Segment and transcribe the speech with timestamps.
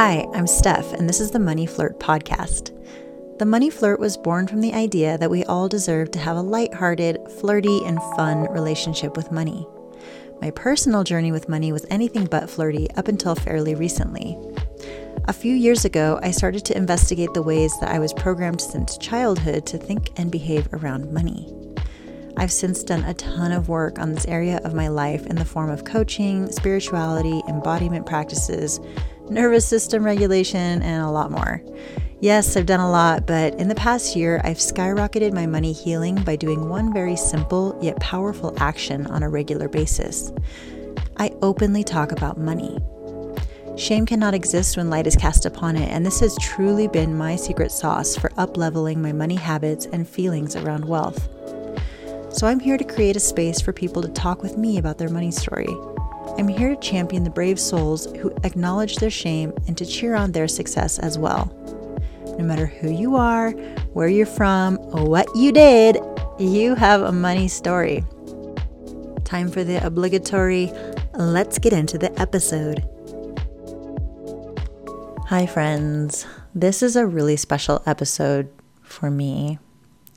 [0.00, 2.70] Hi, I'm Steph, and this is the Money Flirt podcast.
[3.40, 6.40] The Money Flirt was born from the idea that we all deserve to have a
[6.40, 9.66] light-hearted, flirty, and fun relationship with money.
[10.40, 14.38] My personal journey with money was anything but flirty up until fairly recently.
[15.24, 18.98] A few years ago, I started to investigate the ways that I was programmed since
[18.98, 21.52] childhood to think and behave around money.
[22.36, 25.44] I've since done a ton of work on this area of my life in the
[25.44, 28.78] form of coaching, spirituality, embodiment practices,
[29.30, 31.62] nervous system regulation, and a lot more.
[32.20, 36.16] Yes, I've done a lot, but in the past year, I've skyrocketed my money healing
[36.16, 40.32] by doing one very simple yet powerful action on a regular basis.
[41.16, 42.78] I openly talk about money.
[43.76, 47.36] Shame cannot exist when light is cast upon it, and this has truly been my
[47.36, 51.28] secret sauce for upleveling my money habits and feelings around wealth.
[52.34, 55.08] So I'm here to create a space for people to talk with me about their
[55.08, 55.68] money story.
[56.38, 60.30] I'm here to champion the brave souls who acknowledge their shame and to cheer on
[60.30, 61.52] their success as well.
[62.38, 63.50] No matter who you are,
[63.92, 65.98] where you're from, what you did,
[66.38, 68.04] you have a money story.
[69.24, 70.72] Time for the obligatory
[71.14, 72.86] let's get into the episode.
[75.26, 76.24] Hi, friends.
[76.54, 78.48] This is a really special episode
[78.82, 79.58] for me.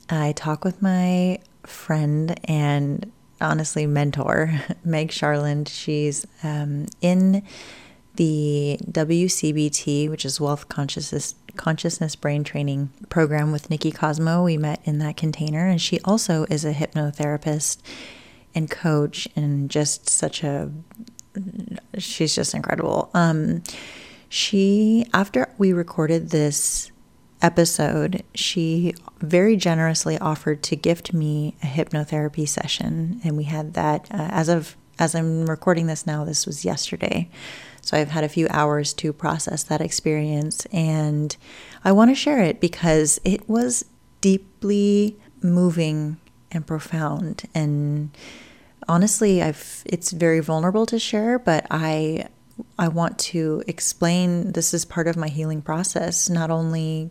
[0.08, 3.10] I talk with my friend and
[3.42, 5.68] honestly mentor, Meg Sharland.
[5.68, 7.42] She's um, in
[8.14, 14.42] the WCBT, which is Wealth Consciousness Consciousness Brain Training program with Nikki Cosmo.
[14.42, 17.78] We met in that container, and she also is a hypnotherapist
[18.54, 20.70] and coach, and just such a
[21.98, 23.10] she's just incredible.
[23.14, 23.62] Um,
[24.28, 26.91] she after we recorded this
[27.42, 34.08] episode, she very generously offered to gift me a hypnotherapy session, and we had that
[34.10, 36.24] uh, as of as I'm recording this now.
[36.24, 37.28] This was yesterday,
[37.80, 41.36] so I've had a few hours to process that experience, and
[41.84, 43.84] I want to share it because it was
[44.20, 46.18] deeply moving
[46.50, 47.44] and profound.
[47.54, 48.16] And
[48.88, 52.26] honestly I've it's very vulnerable to share but I
[52.78, 57.10] I want to explain this is part of my healing process, not only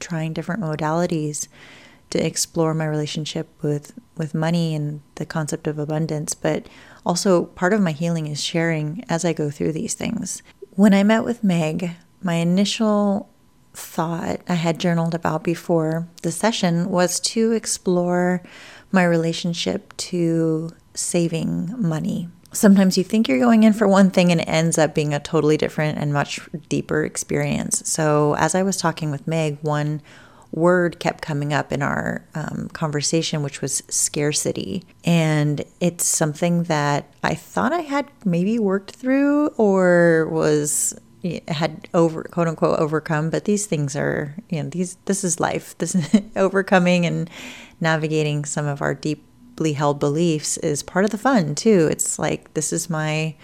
[0.00, 1.48] trying different modalities
[2.10, 6.68] to explore my relationship with with money and the concept of abundance, but
[7.04, 10.42] also part of my healing is sharing as I go through these things.
[10.70, 11.90] When I met with Meg,
[12.22, 13.28] my initial
[13.74, 18.42] thought I had journaled about before the session was to explore
[18.90, 24.40] my relationship to saving money sometimes you think you're going in for one thing and
[24.40, 27.88] it ends up being a totally different and much deeper experience.
[27.88, 30.00] So, as I was talking with Meg, one
[30.52, 34.84] word kept coming up in our um, conversation, which was scarcity.
[35.04, 40.98] And it's something that I thought I had maybe worked through or was
[41.48, 45.76] had over quote unquote overcome but these things are you know these this is life
[45.78, 47.28] this is overcoming and
[47.80, 49.24] navigating some of our deep
[49.56, 51.88] deeply held beliefs is part of the fun too.
[51.90, 53.34] It's like this is my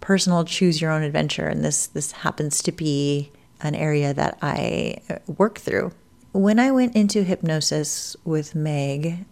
[0.00, 4.96] personal choose your own adventure and this this happens to be an area that I
[5.10, 5.92] uh, work through.
[6.32, 9.26] When I went into hypnosis with Meg,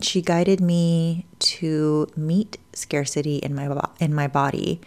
[0.00, 3.68] she guided me to meet scarcity in my
[4.00, 4.80] in my body.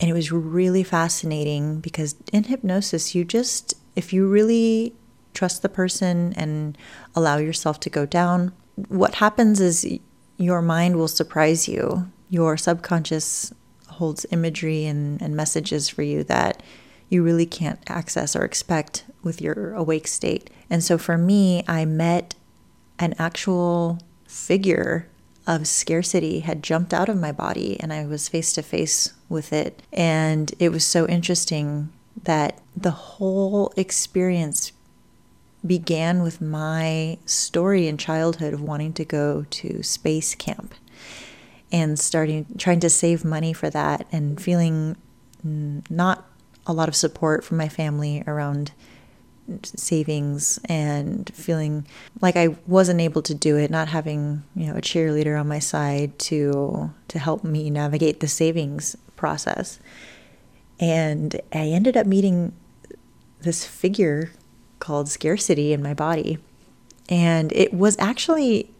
[0.00, 4.92] And it was really fascinating because in hypnosis you just if you really
[5.34, 6.76] trust the person and
[7.14, 8.52] allow yourself to go down,
[8.88, 9.86] what happens is
[10.36, 12.10] your mind will surprise you.
[12.28, 13.52] Your subconscious
[13.88, 16.62] holds imagery and, and messages for you that
[17.08, 20.50] you really can't access or expect with your awake state.
[20.68, 22.34] And so for me, I met
[22.98, 25.08] an actual figure
[25.46, 29.52] of scarcity had jumped out of my body and I was face to face with
[29.52, 29.80] it.
[29.92, 31.92] And it was so interesting
[32.24, 34.72] that the whole experience
[35.64, 40.74] began with my story in childhood of wanting to go to space camp
[41.72, 44.96] and starting trying to save money for that and feeling
[45.42, 46.28] not
[46.66, 48.72] a lot of support from my family around
[49.62, 51.86] savings and feeling
[52.20, 55.60] like I wasn't able to do it not having you know a cheerleader on my
[55.60, 59.78] side to to help me navigate the savings process.
[60.78, 62.52] And I ended up meeting
[63.40, 64.32] this figure
[64.86, 66.38] called scarcity in my body.
[67.08, 68.70] And it was actually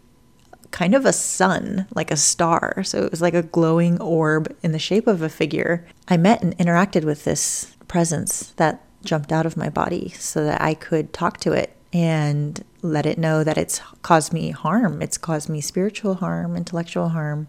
[0.70, 2.84] kind of a sun, like a star.
[2.84, 5.84] So it was like a glowing orb in the shape of a figure.
[6.06, 10.62] I met and interacted with this presence that jumped out of my body so that
[10.62, 15.02] I could talk to it and let it know that it's caused me harm.
[15.02, 17.48] It's caused me spiritual harm, intellectual harm,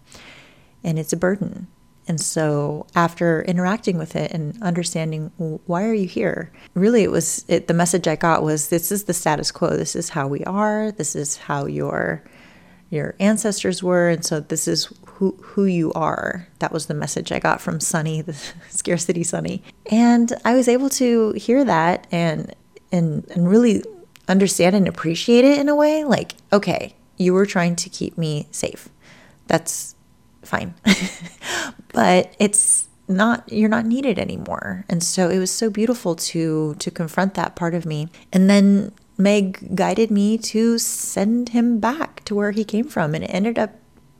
[0.82, 1.68] and it's a burden.
[2.08, 5.30] And so after interacting with it and understanding
[5.66, 6.50] why are you here?
[6.74, 9.76] Really it was it, the message I got was this is the status quo.
[9.76, 10.90] This is how we are.
[10.90, 12.24] This is how your
[12.90, 16.48] your ancestors were and so this is who who you are.
[16.60, 18.32] That was the message I got from Sunny, the
[18.70, 19.62] scarcity Sunny.
[19.90, 22.54] And I was able to hear that and
[22.90, 23.84] and and really
[24.28, 28.48] understand and appreciate it in a way like okay, you were trying to keep me
[28.50, 28.88] safe.
[29.46, 29.94] That's
[30.48, 30.74] fine.
[31.92, 34.84] but it's not you're not needed anymore.
[34.88, 38.08] And so it was so beautiful to to confront that part of me.
[38.32, 43.24] And then Meg guided me to send him back to where he came from and
[43.24, 43.74] it ended up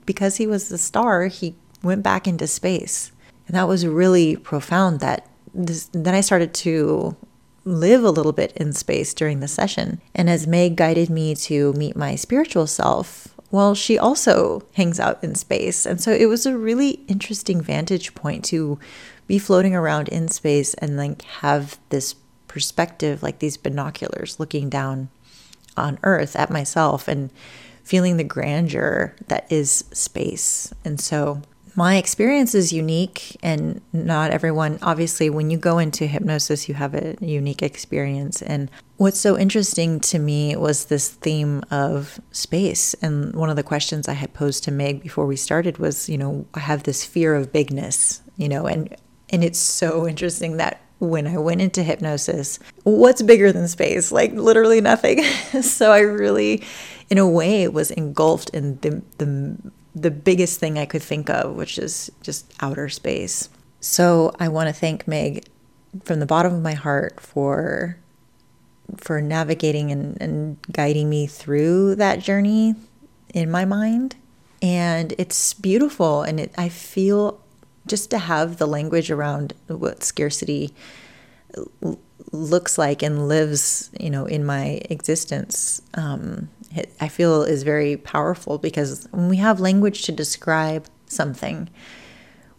[0.06, 3.12] because he was the star, he went back into space.
[3.46, 7.16] And that was really profound that this, then I started to
[7.64, 10.00] live a little bit in space during the session.
[10.14, 15.22] And as Meg guided me to meet my spiritual self, well, she also hangs out
[15.24, 15.86] in space.
[15.86, 18.78] And so it was a really interesting vantage point to
[19.26, 22.14] be floating around in space and like have this
[22.46, 25.08] perspective, like these binoculars looking down
[25.76, 27.30] on Earth at myself and
[27.84, 30.72] feeling the grandeur that is space.
[30.84, 31.42] And so
[31.74, 36.92] my experience is unique and not everyone obviously when you go into hypnosis you have
[36.92, 38.68] a unique experience and
[38.98, 44.08] what's so interesting to me was this theme of space and one of the questions
[44.08, 47.34] i had posed to meg before we started was you know i have this fear
[47.34, 48.94] of bigness you know and
[49.30, 54.10] and it's so interesting that when I went into hypnosis, what's bigger than space?
[54.10, 55.22] Like literally nothing.
[55.62, 56.64] so I really,
[57.08, 59.56] in a way, was engulfed in the, the
[59.94, 63.48] the biggest thing I could think of, which is just outer space.
[63.80, 65.46] So I want to thank Meg
[66.04, 67.98] from the bottom of my heart for
[68.96, 72.74] for navigating and, and guiding me through that journey
[73.34, 74.16] in my mind.
[74.60, 77.40] And it's beautiful and it, I feel
[77.86, 80.74] just to have the language around what scarcity
[82.32, 86.48] looks like and lives, you know, in my existence um,
[87.00, 91.70] I feel is very powerful because when we have language to describe something,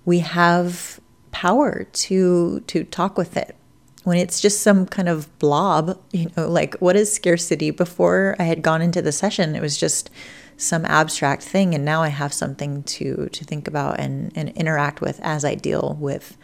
[0.05, 0.99] we have
[1.31, 3.55] power to to talk with it.
[4.03, 7.71] When it's just some kind of blob, you know, like what is scarcity?
[7.71, 10.09] Before I had gone into the session, it was just
[10.57, 15.01] some abstract thing, and now I have something to to think about and and interact
[15.01, 16.37] with as I deal with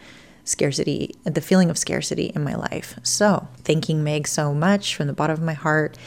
[0.43, 2.99] scarcity, the feeling of scarcity in my life.
[3.03, 5.97] So, thanking Meg so much from the bottom of my heart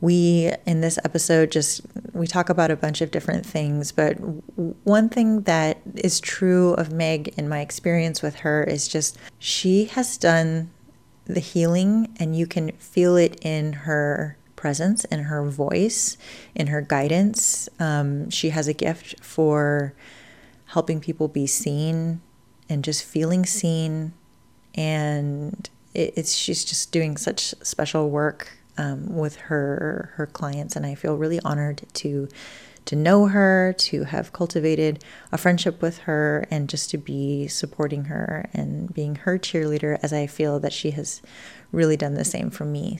[0.00, 1.82] we in this episode just
[2.12, 4.14] we talk about a bunch of different things but
[4.84, 9.84] one thing that is true of meg in my experience with her is just she
[9.86, 10.70] has done
[11.24, 16.18] the healing and you can feel it in her presence in her voice
[16.54, 17.66] in her guidance.
[17.78, 19.94] Um, she has a gift for
[20.66, 22.20] helping people be seen
[22.68, 24.12] and just feeling seen
[24.74, 30.86] and it, it's she's just doing such special work um, with her her clients, and
[30.86, 32.28] I feel really honored to
[32.86, 38.06] to know her, to have cultivated a friendship with her, and just to be supporting
[38.06, 41.20] her and being her cheerleader, as I feel that she has
[41.72, 42.98] really done the same for me.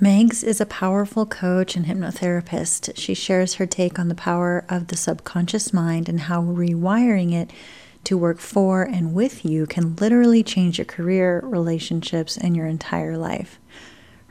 [0.00, 2.98] Megs is a powerful coach and hypnotherapist.
[2.98, 7.52] She shares her take on the power of the subconscious mind and how rewiring it
[8.02, 13.16] to work for and with you can literally change your career, relationships, and your entire
[13.16, 13.60] life.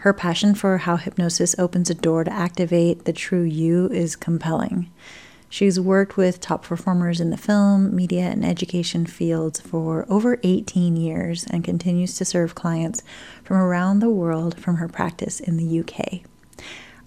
[0.04, 4.92] Her passion for how hypnosis opens a door to activate the true you is compelling.
[5.48, 10.98] She's worked with top performers in the film, media, and education fields for over 18
[10.98, 13.02] years and continues to serve clients
[13.46, 16.24] from around the world from her practice in the UK.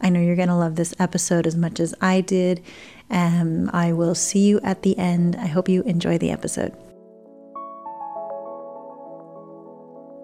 [0.01, 2.63] I know you're going to love this episode as much as I did.
[3.11, 5.37] Um, I will see you at the end.
[5.37, 6.75] I hope you enjoy the episode.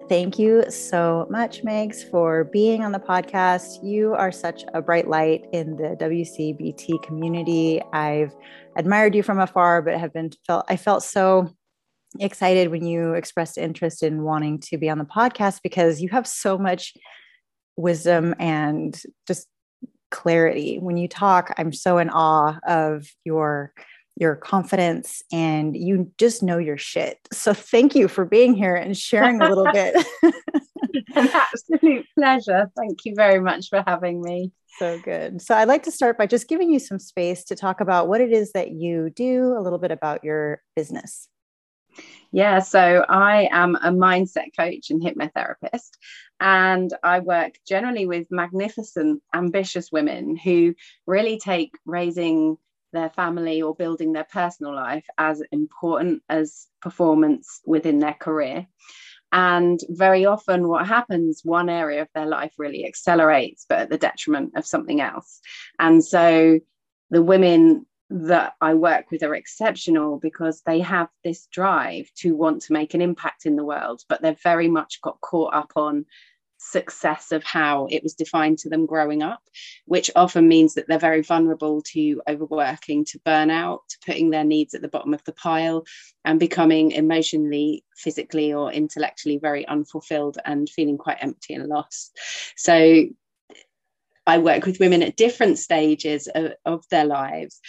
[0.09, 3.83] Thank you so much, Megs, for being on the podcast.
[3.83, 7.81] You are such a bright light in the WCBT community.
[7.93, 8.35] I've
[8.75, 11.49] admired you from afar, but have been felt I felt so
[12.19, 16.27] excited when you expressed interest in wanting to be on the podcast because you have
[16.27, 16.93] so much
[17.77, 19.47] wisdom and just
[20.11, 20.77] clarity.
[20.79, 23.73] When you talk, I'm so in awe of your
[24.15, 27.17] your confidence and you just know your shit.
[27.33, 29.95] So thank you for being here and sharing a little bit.
[31.15, 32.71] An absolute pleasure.
[32.77, 34.51] Thank you very much for having me.
[34.79, 35.41] So good.
[35.41, 38.21] So I'd like to start by just giving you some space to talk about what
[38.21, 41.27] it is that you do, a little bit about your business.
[42.31, 45.91] Yeah, so I am a mindset coach and hypnotherapist,
[46.39, 50.73] and I work generally with magnificent, ambitious women who
[51.05, 52.57] really take raising
[52.93, 58.67] their family or building their personal life as important as performance within their career.
[59.33, 63.97] And very often, what happens, one area of their life really accelerates, but at the
[63.97, 65.41] detriment of something else.
[65.79, 66.59] And so
[67.09, 72.61] the women that I work with are exceptional because they have this drive to want
[72.63, 76.05] to make an impact in the world, but they've very much got caught up on
[76.71, 79.41] success of how it was defined to them growing up,
[79.85, 84.73] which often means that they're very vulnerable to overworking, to burnout, to putting their needs
[84.73, 85.85] at the bottom of the pile,
[86.25, 92.17] and becoming emotionally, physically, or intellectually very unfulfilled and feeling quite empty and lost.
[92.55, 93.05] So
[94.25, 97.59] I work with women at different stages of, of their lives,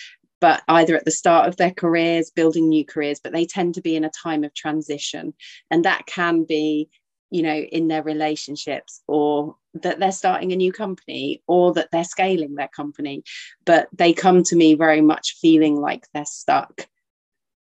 [0.41, 3.83] but either at the start of their careers, building new careers, but they tend to
[3.83, 5.35] be in a time of transition.
[5.71, 6.91] And that can be
[7.31, 12.05] you know in their relationships or that they're starting a new company or that they're
[12.05, 13.25] scaling their company.
[13.65, 16.87] But they come to me very much feeling like they're stuck.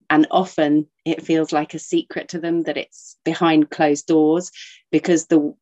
[0.09, 4.53] And often it feels like a secret to them that it's behind closed doors
[4.93, 5.55] because the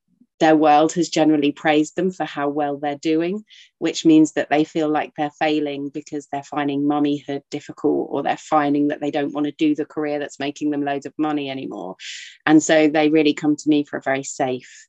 [0.44, 3.42] their world has generally praised them for how well they're doing,
[3.78, 8.36] which means that they feel like they're failing because they're finding mummyhood difficult or they're
[8.36, 11.48] finding that they don't want to do the career that's making them loads of money
[11.48, 11.96] anymore.
[12.44, 14.86] And so they really come to me for a very safe,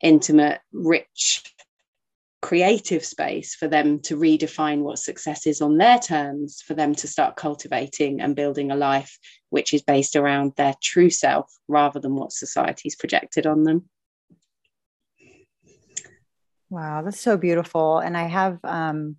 [0.00, 1.42] intimate, rich,
[2.40, 7.08] creative space for them to redefine what success is on their terms, for them to
[7.08, 9.18] start cultivating and building a life
[9.50, 13.88] which is based around their true self rather than what society's projected on them.
[16.74, 17.98] Wow, that's so beautiful.
[18.00, 19.14] And I have um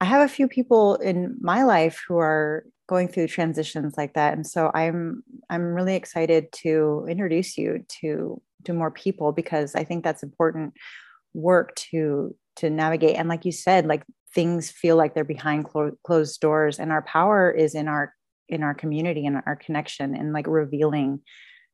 [0.00, 4.34] I have a few people in my life who are going through transitions like that.
[4.34, 9.82] And so I'm I'm really excited to introduce you to to more people because I
[9.82, 10.74] think that's important
[11.34, 14.04] work to to navigate and like you said like
[14.34, 18.14] things feel like they're behind clo- closed doors and our power is in our
[18.48, 21.20] in our community and our connection and like revealing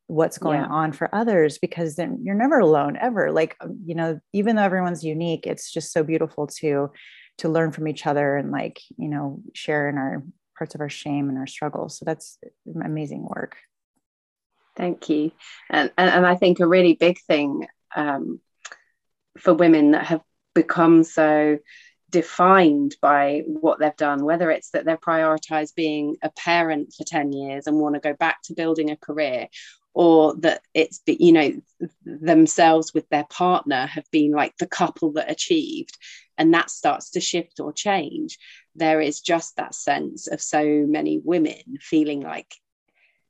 [0.09, 0.69] what's going yeah.
[0.69, 4.62] on for others because then you're never alone ever like um, you know even though
[4.62, 6.91] everyone's unique it's just so beautiful to
[7.37, 10.25] to learn from each other and like you know share in our
[10.57, 12.38] parts of our shame and our struggles so that's
[12.83, 13.57] amazing work
[14.77, 15.31] thank you
[15.69, 18.41] and and, and i think a really big thing um,
[19.38, 20.23] for women that have
[20.55, 21.59] become so
[22.11, 27.33] defined by what they've done, whether it's that they've prioritized being a parent for 10
[27.33, 29.49] years and want to go back to building a career,
[29.99, 31.52] or that it's you know
[32.05, 35.99] themselves with their partner have been like the couple that achieved
[36.37, 38.38] and that starts to shift or change
[38.76, 42.55] there is just that sense of so many women feeling like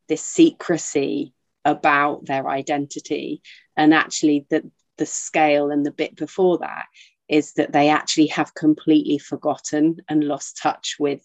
[0.08, 1.32] this secrecy
[1.64, 3.42] about their identity.
[3.76, 6.86] And actually the the scale and the bit before that
[7.28, 11.20] is that they actually have completely forgotten and lost touch with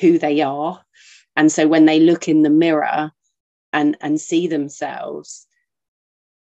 [0.00, 0.80] who they are.
[1.34, 3.10] And so when they look in the mirror
[3.78, 5.46] and and see themselves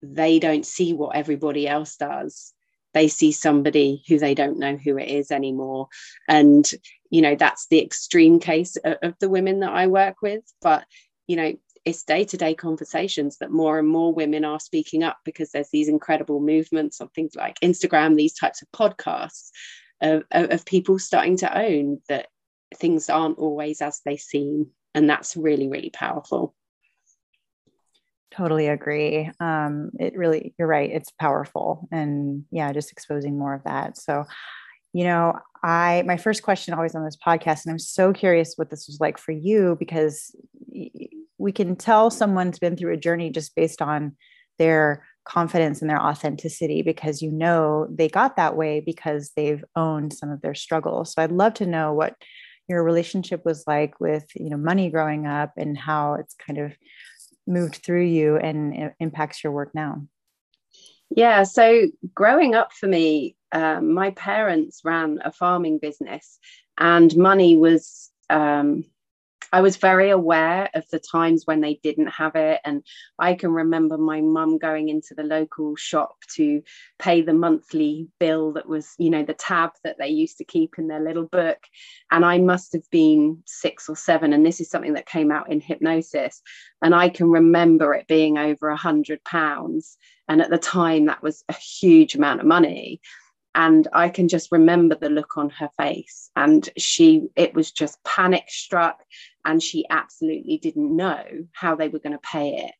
[0.03, 2.53] they don't see what everybody else does.
[2.95, 5.89] They see somebody who they don't know who it is anymore.
[6.29, 6.71] And
[7.11, 10.43] you know that's the extreme case of, of the women that i work with.
[10.63, 10.85] But
[11.27, 15.71] you know it's day-to-day conversations that more and more women are speaking up because there's
[15.71, 19.51] these incredible movements on things like instagram these types of podcasts
[20.01, 22.27] of, of people starting to own that
[22.75, 24.67] things aren't always as they seem.
[24.95, 26.55] And that's really really powerful
[28.37, 29.31] Totally agree.
[29.41, 30.91] Um, it really, you're right.
[30.91, 31.89] It's powerful.
[31.91, 33.97] And yeah, just exposing more of that.
[33.97, 34.25] So,
[34.93, 38.69] you know, I, my first question always on this podcast, and I'm so curious what
[38.69, 40.37] this was like for you because
[41.39, 44.15] we can tell someone's been through a journey just based on
[44.59, 50.13] their confidence and their authenticity because you know they got that way because they've owned
[50.13, 51.13] some of their struggles.
[51.13, 52.15] So I'd love to know what
[52.69, 56.73] your relationship was like with, you know, money growing up and how it's kind of
[57.47, 60.03] moved through you and impacts your work now?
[61.11, 66.39] Yeah, so growing up for me, um, my parents ran a farming business,
[66.79, 68.85] and money was um,
[69.53, 72.61] I was very aware of the times when they didn't have it.
[72.65, 72.83] And
[73.19, 76.63] I can remember my mum going into the local shop to
[76.99, 80.75] pay the monthly bill that was, you know, the tab that they used to keep
[80.79, 81.59] in their little book.
[82.11, 84.33] And I must have been six or seven.
[84.33, 86.43] And this is something that came out in hypnosis.
[86.83, 89.97] And I can remember it being over a hundred pounds.
[90.29, 93.01] And at the time, that was a huge amount of money
[93.57, 96.31] and i can just remember the look on her face.
[96.37, 99.03] And she it was just panic struck
[99.45, 102.75] and she absolutely didn't know how they were going to pay it.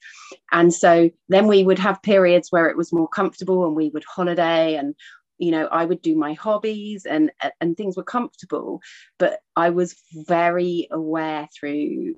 [0.53, 4.05] And so then we would have periods where it was more comfortable and we would
[4.05, 4.95] holiday and
[5.39, 8.81] you know i would do my hobbies and and things were comfortable.
[9.19, 12.17] But i was very aware through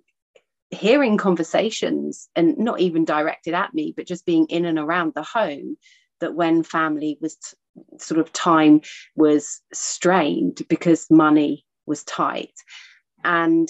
[0.70, 5.22] hearing conversations and not even directed at me but just being in and around the
[5.22, 5.78] home
[6.20, 7.38] that when family was
[7.98, 8.80] sort of time
[9.16, 12.54] was strained because money was tight.
[13.24, 13.68] And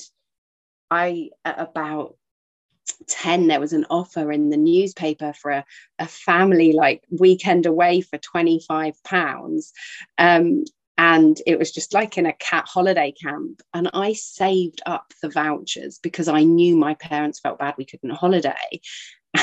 [0.91, 2.17] i at about
[3.09, 5.65] 10 there was an offer in the newspaper for a,
[5.99, 9.73] a family like weekend away for 25 pounds.
[10.17, 10.65] Um,
[10.97, 13.63] and it was just like in a cat holiday camp.
[13.73, 18.11] And i saved up the vouchers because i knew my parents felt bad we couldn't
[18.11, 18.81] holiday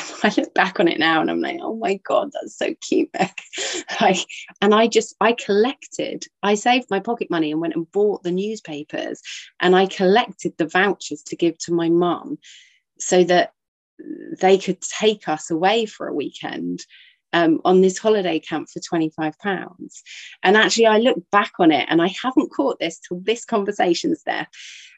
[0.23, 3.09] i look back on it now and i'm like oh my god that's so cute
[4.01, 4.17] like
[4.61, 8.31] and i just i collected i saved my pocket money and went and bought the
[8.31, 9.21] newspapers
[9.59, 12.37] and i collected the vouchers to give to my mum
[12.99, 13.51] so that
[14.41, 16.79] they could take us away for a weekend
[17.33, 20.03] um, on this holiday camp for 25 pounds.
[20.43, 24.23] And actually i look back on it and i haven't caught this till this conversation's
[24.25, 24.47] there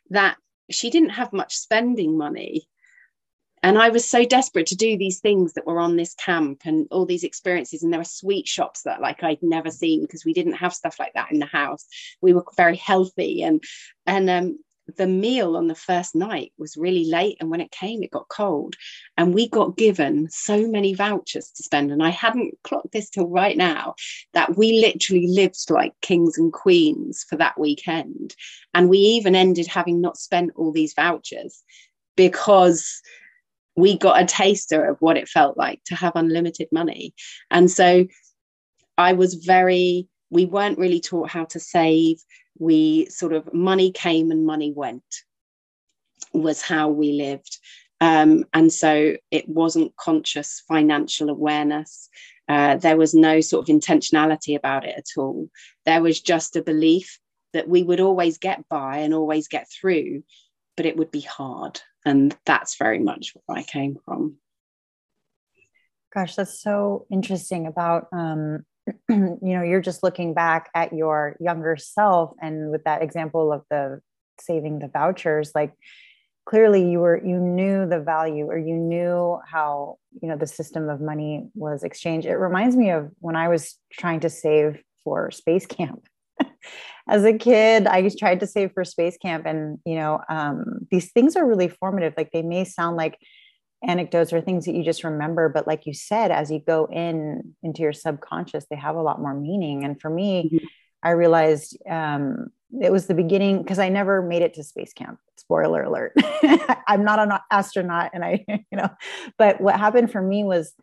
[0.09, 0.37] that
[0.69, 2.67] she didn't have much spending money
[3.63, 6.87] and i was so desperate to do these things that were on this camp and
[6.91, 7.83] all these experiences.
[7.83, 10.99] And there were sweet shops that like i'd never seen because we didn't have stuff
[10.99, 11.85] like that in the house.
[12.21, 13.43] We were very healthy.
[13.43, 13.63] And
[14.05, 14.59] and um
[14.95, 17.35] the meal on the first night was really late.
[17.41, 18.75] And when it came it got cold.
[19.17, 21.91] And we got given so many vouchers to spend.
[21.91, 23.95] And i hadn't clocked this till right now
[24.33, 28.35] that we literally lived like kings and queens for that weekend.
[28.73, 31.63] And we even ended having not spent all these vouchers
[32.15, 33.01] because
[33.77, 37.13] we got a taster of what it felt like to have unlimited money.
[37.49, 38.05] And so
[38.97, 42.17] i was very we weren't really taught how to save.
[42.59, 45.03] We sort of money came and money went
[46.33, 47.59] was how we lived.
[48.01, 52.09] Um, and so it wasn't conscious financial awareness.
[52.49, 55.49] Uh, there was no sort of intentionality about it at all.
[55.85, 57.19] There was just a belief
[57.53, 60.23] that we would always get by and always get through
[60.77, 61.81] but it would be hard.
[62.05, 64.37] And that's very much where i came from.
[66.13, 68.65] Gosh that's so interesting about um,
[69.09, 73.63] you know you're just looking back at your younger self and with that example of
[73.69, 73.99] the
[74.39, 75.73] saving the vouchers like
[76.45, 80.89] clearly you were you knew the value or you knew how you know the system
[80.89, 82.25] of money was exchanged.
[82.25, 86.07] It reminds me of when i was trying to save for space camp
[87.09, 91.11] as a kid i tried to save for space camp and you know um, these
[91.11, 92.13] things are really formative.
[92.17, 93.17] Like they may sound like
[93.83, 97.53] anecdotes or things that you just remember but like you said as you go in
[97.61, 99.83] into your subconscious they have a lot more meaning.
[99.83, 100.65] And for me mm-hmm.
[101.03, 102.47] i realized um,
[102.81, 105.19] it was the beginning because i never made it to space camp.
[105.37, 106.13] Spoiler alert.
[106.87, 108.89] I'm not an astronaut and i you know
[109.37, 110.73] but what happened for me was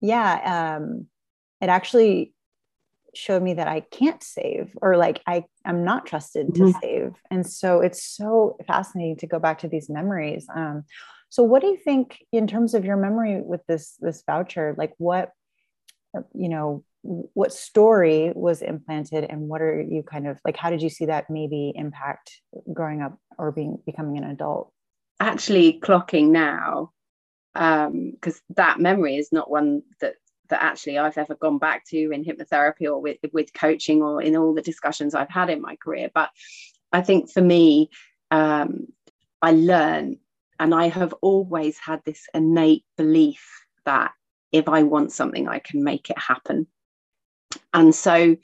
[0.00, 1.06] yeah um,
[1.60, 2.33] it actually
[3.16, 6.78] showed me that i can't save or like i i'm not trusted to mm-hmm.
[6.80, 10.84] save and so it's so fascinating to go back to these memories um,
[11.34, 14.72] so what do you think in terms of your memory with this this voucher?
[14.78, 15.32] Like what
[16.32, 20.80] you know, what story was implanted and what are you kind of like how did
[20.80, 22.40] you see that maybe impact
[22.72, 24.72] growing up or being becoming an adult?
[25.18, 26.92] Actually clocking now
[27.56, 30.14] um because that memory is not one that
[30.54, 34.36] that actually I've ever gone back to in hypnotherapy or with with coaching or in
[34.36, 36.10] all the discussions I've had in my career.
[36.14, 36.30] But
[36.92, 37.90] I think for me,
[38.30, 38.86] um,
[39.42, 40.20] I learn
[40.60, 43.44] and I have always had this innate belief
[43.84, 44.12] that
[44.52, 46.68] if I want something, I can make it happen.
[47.72, 48.36] And so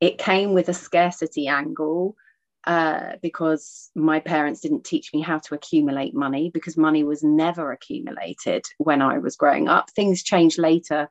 [0.00, 2.16] it came with a scarcity angle
[2.66, 7.72] uh, because my parents didn't teach me how to accumulate money because money was never
[7.72, 9.90] accumulated when I was growing up.
[9.90, 11.08] Things changed later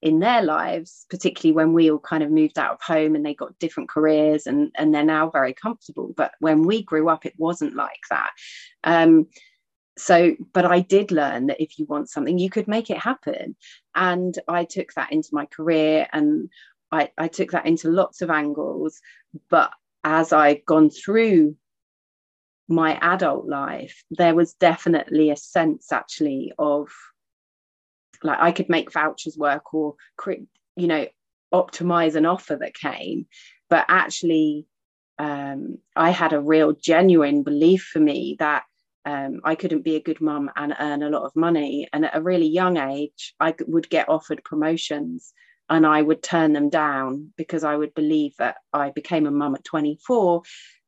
[0.00, 3.34] in their lives, particularly when we all kind of moved out of home and they
[3.34, 6.14] got different careers and, and they're now very comfortable.
[6.16, 8.30] But when we grew up, it wasn't like that.
[8.84, 9.26] Um,
[9.98, 13.56] so, but I did learn that if you want something, you could make it happen.
[13.96, 16.48] And I took that into my career and
[16.92, 19.00] I, I took that into lots of angles.
[19.50, 19.72] But
[20.08, 21.56] as I've gone through
[22.66, 26.88] my adult life, there was definitely a sense actually of
[28.22, 29.94] like I could make vouchers work or
[30.26, 31.06] you know
[31.52, 33.26] optimize an offer that came
[33.70, 34.66] but actually
[35.18, 38.64] um, I had a real genuine belief for me that
[39.04, 41.88] um, I couldn't be a good mum and earn a lot of money.
[41.92, 45.32] And at a really young age, I would get offered promotions
[45.70, 49.54] and I would turn them down because I would believe that I became a mum
[49.54, 50.42] at 24.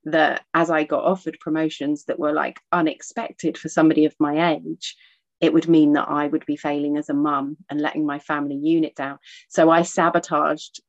[0.05, 4.97] That as I got offered promotions that were like unexpected for somebody of my age,
[5.41, 8.57] it would mean that I would be failing as a mum and letting my family
[8.57, 9.19] unit down.
[9.49, 10.81] So I sabotaged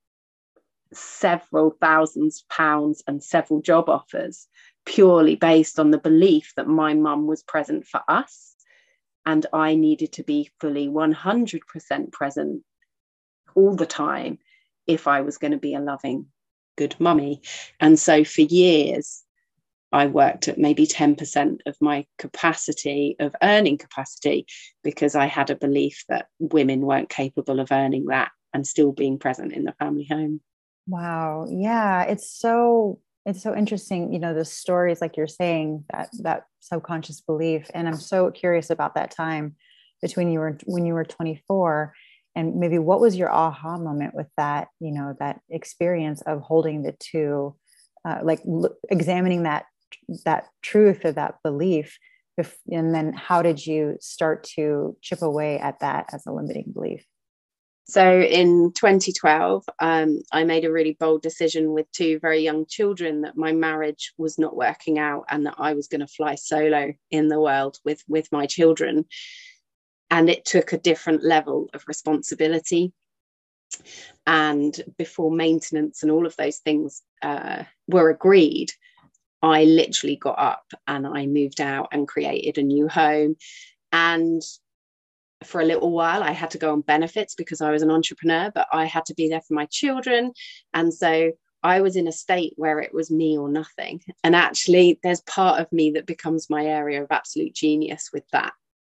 [0.93, 4.47] several thousands pounds and several job offers
[4.85, 8.55] purely based on the belief that my mum was present for us
[9.25, 12.63] and I needed to be fully 100% present
[13.55, 14.39] all the time
[14.87, 16.27] if I was going to be a loving,
[16.77, 17.41] good mummy.
[17.79, 19.23] And so for years,
[19.91, 24.45] I worked at maybe 10% of my capacity of earning capacity
[24.83, 29.19] because I had a belief that women weren't capable of earning that and still being
[29.19, 30.41] present in the family home.
[30.87, 31.47] Wow.
[31.49, 32.03] Yeah.
[32.03, 37.21] It's so it's so interesting, you know, the stories like you're saying, that that subconscious
[37.21, 37.69] belief.
[37.73, 39.55] And I'm so curious about that time
[40.01, 41.93] between you were when you were 24
[42.35, 46.83] and maybe what was your aha moment with that, you know, that experience of holding
[46.83, 47.55] the two,
[48.05, 49.65] uh, like l- examining that
[50.25, 51.97] that truth or that belief
[52.71, 57.05] and then how did you start to chip away at that as a limiting belief
[57.85, 63.23] so in 2012, um, I made a really bold decision with two very young children
[63.23, 66.93] that my marriage was not working out and that I was going to fly solo
[67.09, 69.05] in the world with, with my children.
[70.11, 72.93] And it took a different level of responsibility.
[74.27, 78.71] And before maintenance and all of those things uh, were agreed,
[79.41, 83.37] I literally got up and I moved out and created a new home.
[83.91, 84.43] And
[85.43, 88.51] for a little while i had to go on benefits because i was an entrepreneur
[88.53, 90.31] but i had to be there for my children
[90.73, 91.31] and so
[91.63, 95.59] i was in a state where it was me or nothing and actually there's part
[95.59, 98.53] of me that becomes my area of absolute genius with that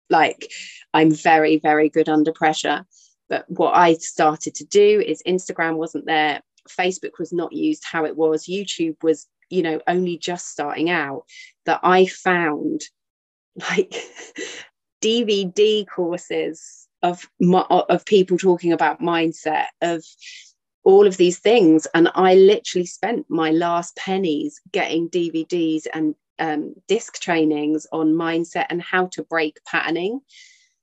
[0.09, 0.51] like
[0.93, 2.85] i'm very very good under pressure.
[3.27, 8.05] But what i started to do is instagram wasn't there facebook was not used how
[8.05, 11.23] it was youtube was you know only just starting out
[11.65, 12.81] that i found
[13.69, 13.95] like
[15.03, 17.27] DVD courses of
[17.59, 20.03] of people talking about mindset of
[20.83, 21.87] all of these things.
[21.93, 28.65] And i literally spent my last pennies getting dvds and um, disc trainings on mindset
[28.69, 30.19] and how to break patterning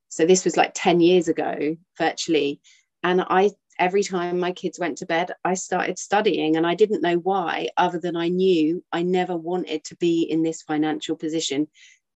[0.09, 2.61] so this was like 10 years ago virtually
[3.03, 7.03] and i every time my kids went to bed i started studying and i didn't
[7.03, 11.67] know why other than i knew i never wanted to be in this financial position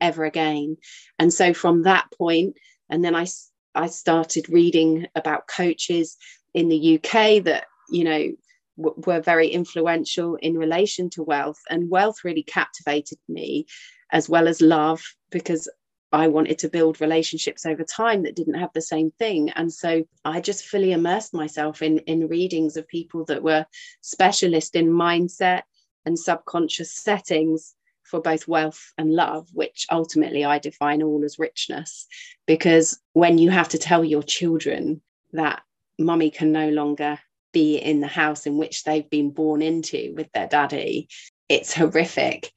[0.04, 0.78] ever again.
[1.18, 2.58] And so from that point,
[2.90, 3.26] and then I,
[3.74, 6.18] I started reading about coaches
[6.54, 8.32] in the UK that, you know,
[8.78, 11.60] w- were very influential in relation to wealth.
[11.70, 13.66] And wealth really captivated me
[14.12, 15.70] as well as love because
[16.12, 19.50] I wanted to build relationships over time that didn't have the same thing.
[19.50, 23.66] And so I just fully immersed myself in, in readings of people that were
[24.02, 25.64] specialist in mindset
[26.06, 32.06] and subconscious settings for both wealth and love, which ultimately I define all as richness.
[32.46, 35.64] Because when you have to tell your children that
[35.98, 37.18] mummy can no longer
[37.54, 41.08] be in the house in which they've been born into with their daddy,
[41.48, 42.52] it's horrific.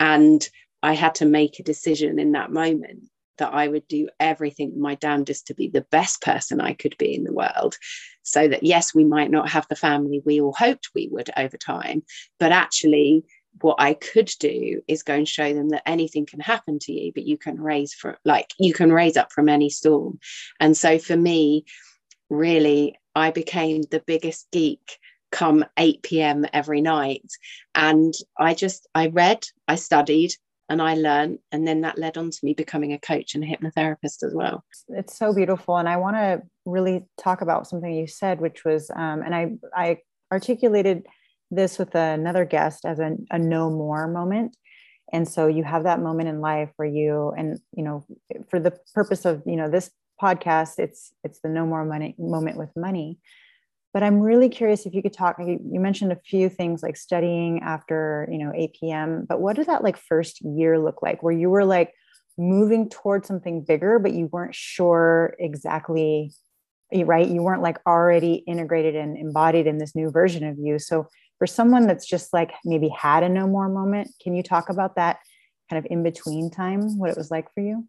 [0.00, 0.46] And
[0.82, 3.04] I had to make a decision in that moment
[3.38, 7.14] that I would do everything my damnedest to be the best person I could be
[7.14, 7.76] in the world.
[8.22, 11.56] So that, yes, we might not have the family we all hoped we would over
[11.56, 12.02] time,
[12.38, 13.24] but actually,
[13.60, 17.12] what I could do is go and show them that anything can happen to you,
[17.12, 20.20] but you can raise for like you can raise up from any storm.
[20.60, 21.64] And so for me,
[22.30, 24.98] really, I became the biggest geek
[25.30, 26.46] come 8 p.m.
[26.52, 27.30] every night.
[27.74, 30.32] And I just I read, I studied,
[30.68, 33.46] and I learned, and then that led on to me becoming a coach and a
[33.46, 34.64] hypnotherapist as well.
[34.88, 38.90] It's so beautiful, and I want to really talk about something you said, which was,
[38.94, 39.98] um, and I I
[40.32, 41.06] articulated
[41.50, 44.54] this with another guest as a, a no more moment
[45.12, 48.04] and so you have that moment in life where you and you know
[48.50, 52.56] for the purpose of you know this podcast it's it's the no more money moment
[52.56, 53.18] with money.
[53.94, 57.60] But i'm really curious if you could talk you mentioned a few things like studying
[57.60, 61.22] after you know 8 p.m but what did that like first year look like?
[61.22, 61.94] Where you were like
[62.36, 66.32] moving towards something bigger but you weren't sure exactly
[67.04, 67.28] right?
[67.28, 70.78] You weren't like already integrated and embodied in this new version of you.
[70.78, 71.06] So
[71.38, 74.96] for someone that's just like maybe had a no more moment can you talk about
[74.96, 75.18] that
[75.70, 77.86] kind of in between time what it was like for you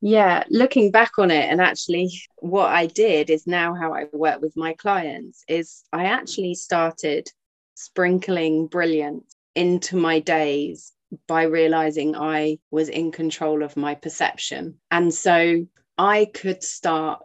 [0.00, 4.40] yeah looking back on it and actually what i did is now how i work
[4.40, 7.30] with my clients is i actually started
[7.74, 10.92] sprinkling brilliance into my days
[11.26, 14.78] by realizing i was in control of my perception.
[14.90, 15.66] And so
[15.98, 17.22] i could start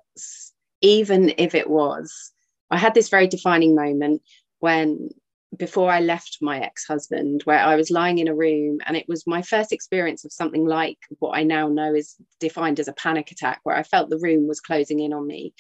[0.82, 2.32] even if it was
[2.72, 4.22] i had this very defining moment
[4.60, 5.10] when
[5.58, 9.08] before I left my ex husband, where I was lying in a room and it
[9.08, 12.94] was my first experience of something like what I now know is defined as a
[12.94, 15.54] panic attack, where I felt the room was closing in on me.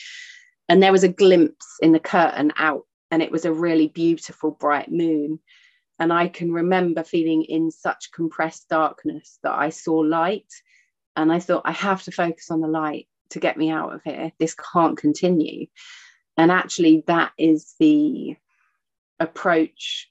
[0.67, 4.51] And there was a glimpse in the curtain out and it was a really beautiful
[4.51, 5.39] bright moon.
[5.97, 10.51] And i can remember feeling in such compressed darkness that i saw light
[11.15, 14.01] and i thought i have to focus on the light to get me out of
[14.03, 14.31] here.
[14.39, 15.67] This can't continue.
[16.37, 18.35] And actually that is the
[19.19, 20.09] approach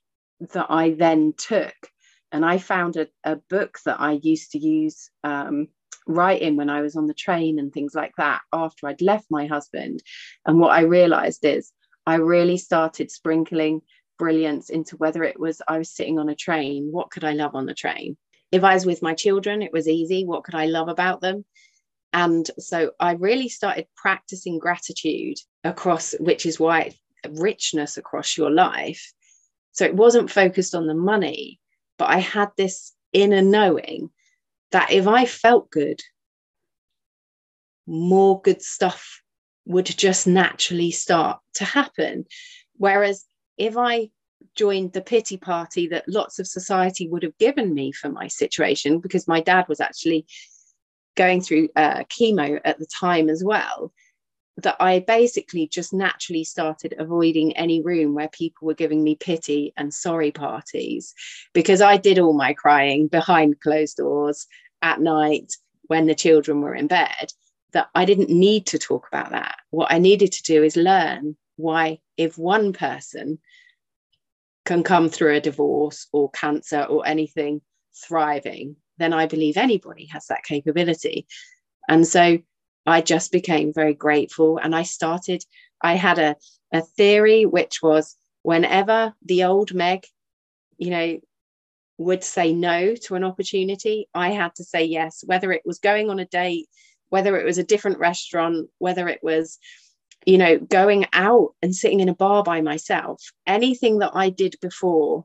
[0.53, 1.75] that i then took
[2.33, 5.69] and i found a, a book that i used to use um,
[6.07, 9.47] writing when i was on the train and things like that after i'd left my
[9.47, 10.03] husband
[10.47, 11.73] and what i realized is
[12.07, 13.83] I really started sprinkling
[14.19, 17.55] brilliance into whether it was I was sitting on a train, what could I love
[17.55, 18.17] on the train?
[18.53, 20.25] If I was with my children, it was easy.
[20.25, 21.45] What could I love about them?
[22.13, 26.93] And so I really started practicing gratitude across, which is why
[27.31, 29.13] richness across your life.
[29.73, 31.61] So it wasn't focused on the money,
[31.99, 34.11] but I had this inner knowing
[34.73, 36.01] that if I felt good,
[37.87, 39.23] more good stuff
[39.67, 42.27] would just naturally start to happen.
[42.77, 43.25] Whereas
[43.57, 44.11] if I
[44.55, 49.01] joined the pity party that lots of society would have given me for my situation,
[49.01, 50.27] because my dad was actually
[51.17, 53.93] going through uh, chemo at the time as well,
[54.59, 59.73] that I basically just naturally started avoiding any room where people were giving me pity
[59.77, 61.13] and sorry parties
[61.53, 64.47] because I did all my crying behind closed doors
[64.81, 65.55] at night
[65.89, 67.33] when the children were in bed
[67.73, 69.57] that I didn't need to talk about that.
[69.71, 73.39] What I needed to do is learn why, if one person
[74.65, 77.61] can come through a divorce or cancer or anything
[77.95, 81.27] thriving, then I believe anybody has that capability.
[81.89, 82.39] And so
[82.87, 84.59] I just became very grateful.
[84.59, 85.45] And I started,
[85.81, 86.37] I had a,
[86.73, 90.07] a theory which was whenever the old Meg,
[90.77, 91.21] you know,
[91.99, 96.11] would say no to an opportunity, I had to say yes, whether it was going
[96.11, 96.69] on a date,
[97.09, 99.59] whether it was a different restaurant, whether it was,
[100.27, 104.57] you know, going out and sitting in a bar by myself, anything that I did
[104.61, 105.25] before,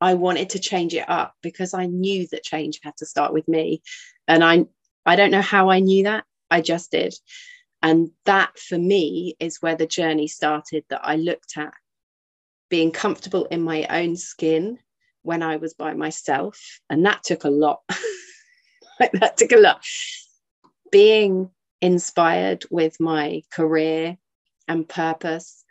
[0.00, 3.48] I wanted to change it up because I knew that change had to start with
[3.48, 3.82] me.
[4.28, 4.66] And I
[5.06, 6.24] I don't know how I knew that.
[6.50, 7.14] I just did.
[7.82, 11.72] And that for me is where the journey started that I looked at
[12.68, 14.78] being comfortable in my own skin
[15.22, 16.80] when I was by myself.
[16.90, 17.80] And that took a lot.
[19.00, 19.84] like that took a lot
[20.90, 24.16] being inspired with my career
[24.68, 25.64] and purpose,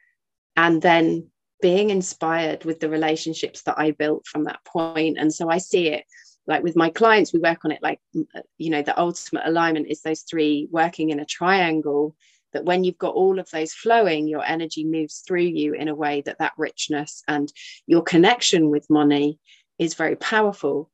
[0.55, 1.29] and then
[1.61, 5.17] being inspired with the relationships that I built from that point.
[5.17, 6.05] And so I see it
[6.47, 9.87] like with my clients, we work on it like, uh, you know, the ultimate alignment
[9.87, 12.15] is those three working in a triangle.
[12.53, 15.95] That when you've got all of those flowing, your energy moves through you in a
[15.95, 17.51] way that that richness and
[17.85, 19.39] your connection with money
[19.77, 20.89] is very powerful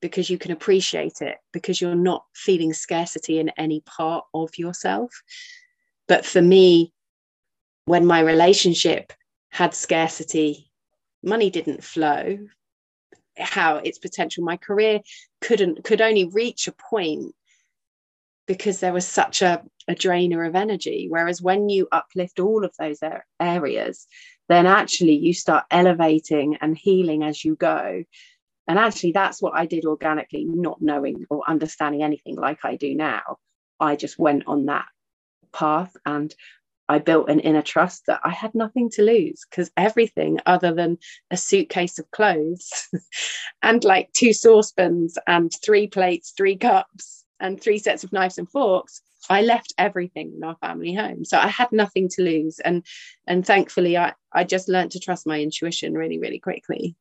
[0.00, 5.10] because you can appreciate it because you're not feeling scarcity in any part of yourself.
[6.08, 6.92] But for me,
[7.84, 9.12] when my relationship
[9.50, 10.70] had scarcity,
[11.22, 12.38] money didn't flow.
[13.38, 15.00] How its potential, my career
[15.40, 17.34] couldn't could only reach a point
[18.46, 21.06] because there was such a, a drainer of energy.
[21.08, 23.00] Whereas when you uplift all of those
[23.40, 24.06] areas,
[24.48, 28.04] then actually you start elevating and healing as you go
[28.68, 32.94] and actually, that's what I did organically, not knowing or understanding anything like I do
[32.94, 33.38] now.
[33.80, 34.86] I just went on that
[35.52, 36.34] path and
[36.88, 40.98] I built an inner trust that I had nothing to lose because everything other than
[41.30, 42.88] a suitcase of clothes
[43.62, 48.48] and like two saucepans and three plates, three cups, and three sets of knives and
[48.48, 51.24] forks, I left everything in our family home.
[51.24, 52.58] So I had nothing to lose.
[52.58, 52.84] And
[53.26, 56.96] and thankfully I, I just learned to trust my intuition really, really quickly.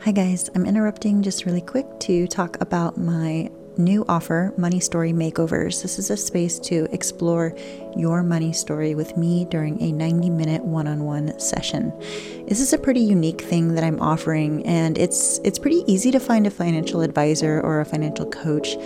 [0.00, 0.48] Hi, guys.
[0.54, 5.82] I'm interrupting just really quick to talk about my new offer, Money Story Makeovers.
[5.82, 7.54] This is a space to explore
[7.96, 11.92] your money story with me during a 90 minute one on one session.
[12.48, 16.18] This is a pretty unique thing that I'm offering, and it's, it's pretty easy to
[16.18, 18.76] find a financial advisor or a financial coach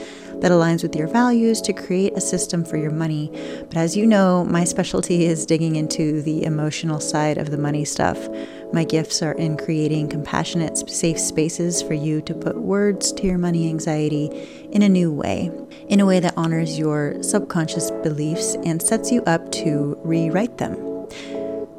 [0.42, 3.30] that aligns with your values to create a system for your money.
[3.68, 7.84] But as you know, my specialty is digging into the emotional side of the money
[7.84, 8.28] stuff.
[8.72, 13.38] My gifts are in creating compassionate, safe spaces for you to put words to your
[13.38, 14.30] money anxiety
[14.72, 15.52] in a new way,
[15.88, 20.92] in a way that honors your subconscious beliefs and sets you up to rewrite them.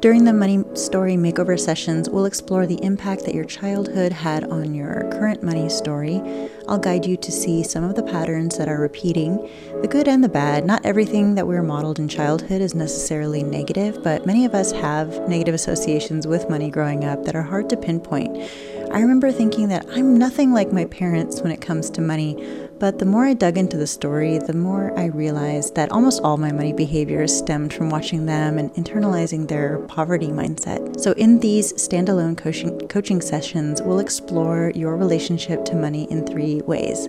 [0.00, 4.74] During the Money Story Makeover sessions, we'll explore the impact that your childhood had on
[4.74, 6.20] your current money story.
[6.66, 9.36] I'll guide you to see some of the patterns that are repeating,
[9.82, 10.64] the good and the bad.
[10.64, 14.72] Not everything that we are modeled in childhood is necessarily negative, but many of us
[14.72, 18.50] have negative associations with money growing up that are hard to pinpoint.
[18.92, 22.36] I remember thinking that I'm nothing like my parents when it comes to money,
[22.78, 26.36] but the more I dug into the story, the more I realized that almost all
[26.36, 31.00] my money behaviors stemmed from watching them and internalizing their poverty mindset.
[31.00, 36.62] So, in these standalone coaching, coaching sessions, we'll explore your relationship to money in three
[36.62, 37.08] ways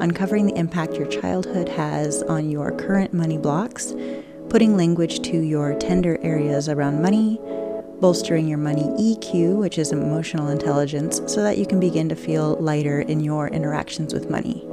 [0.00, 3.94] uncovering the impact your childhood has on your current money blocks,
[4.48, 7.40] putting language to your tender areas around money
[8.00, 12.56] bolstering your money EQ, which is emotional intelligence, so that you can begin to feel
[12.56, 14.67] lighter in your interactions with money.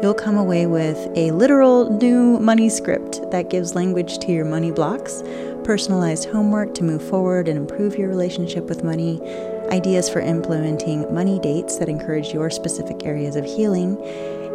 [0.00, 4.70] You'll come away with a literal new money script that gives language to your money
[4.70, 5.24] blocks,
[5.64, 9.20] personalized homework to move forward and improve your relationship with money,
[9.72, 14.00] ideas for implementing money dates that encourage your specific areas of healing,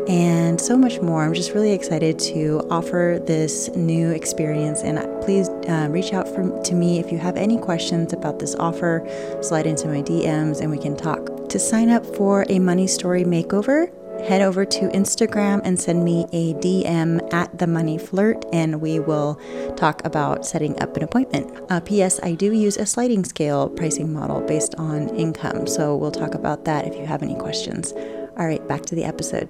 [0.08, 1.24] and so much more.
[1.24, 4.82] I'm just really excited to offer this new experience.
[4.82, 8.56] And please uh, reach out for, to me if you have any questions about this
[8.56, 9.06] offer.
[9.42, 11.50] Slide into my DMs and we can talk.
[11.50, 13.92] To sign up for a money story makeover,
[14.24, 19.00] head over to Instagram and send me a DM at the money flirt, and we
[19.00, 19.36] will
[19.76, 21.52] talk about setting up an appointment.
[21.70, 22.20] Uh, P.S.
[22.24, 26.66] I do use a sliding scale pricing model based on income, so we'll talk about
[26.66, 27.92] that if you have any questions.
[27.92, 29.50] All right, back to the episode.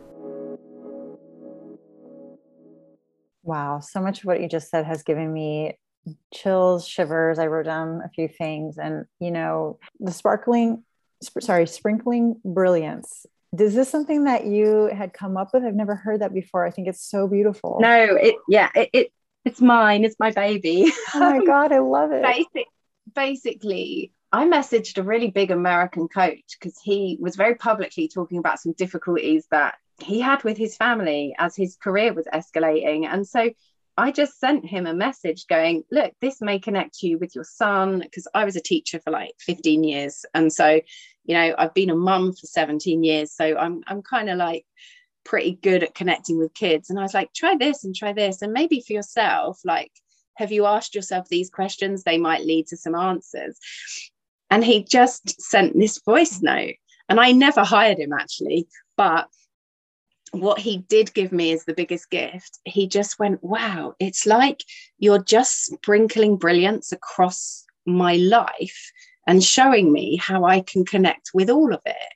[3.44, 5.78] Wow, so much of what you just said has given me
[6.34, 7.40] chills, shivers.
[7.40, 10.84] I wrote down a few things, and you know, the sparkling,
[11.22, 13.26] sp- sorry, sprinkling brilliance.
[13.58, 15.64] Is this something that you had come up with?
[15.64, 16.66] I've never heard that before.
[16.66, 17.78] I think it's so beautiful.
[17.80, 19.14] No, it yeah, it, it
[19.46, 20.04] it's mine.
[20.04, 20.92] It's my baby.
[21.14, 22.24] Oh my god, I love it.
[22.24, 22.68] Basic,
[23.14, 28.60] basically, I messaged a really big American coach because he was very publicly talking about
[28.60, 33.06] some difficulties that he had with his family as his career was escalating.
[33.06, 33.52] And so
[33.98, 38.00] I just sent him a message going, Look, this may connect you with your son.
[38.00, 40.26] Because I was a teacher for like 15 years.
[40.34, 40.82] And so,
[41.26, 43.34] you know, I've been a mum for 17 years.
[43.34, 44.66] So I'm, I'm kind of like
[45.26, 46.90] pretty good at connecting with kids.
[46.90, 48.42] And I was like, Try this and try this.
[48.42, 49.92] And maybe for yourself, like,
[50.36, 52.04] have you asked yourself these questions?
[52.04, 53.60] They might lead to some answers.
[54.50, 56.76] And he just sent this voice note.
[57.10, 59.28] And I never hired him actually, but
[60.34, 62.60] what he did give me is the biggest gift.
[62.66, 64.64] He just went, Wow, it's like
[64.98, 68.92] you're just sprinkling brilliance across my life
[69.28, 72.14] and showing me how I can connect with all of it.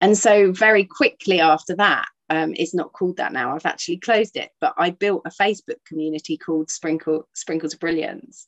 [0.00, 3.54] And so, very quickly after that, um, it's not called that now.
[3.54, 8.46] I've actually closed it, but I built a Facebook community called Sprinkle Sprinkles Brilliance,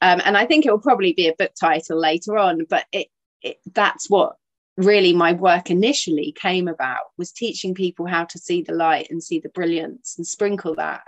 [0.00, 2.66] um, and I think it will probably be a book title later on.
[2.70, 3.08] But it,
[3.42, 4.36] it that's what
[4.84, 9.22] really my work initially came about was teaching people how to see the light and
[9.22, 11.02] see the brilliance and sprinkle that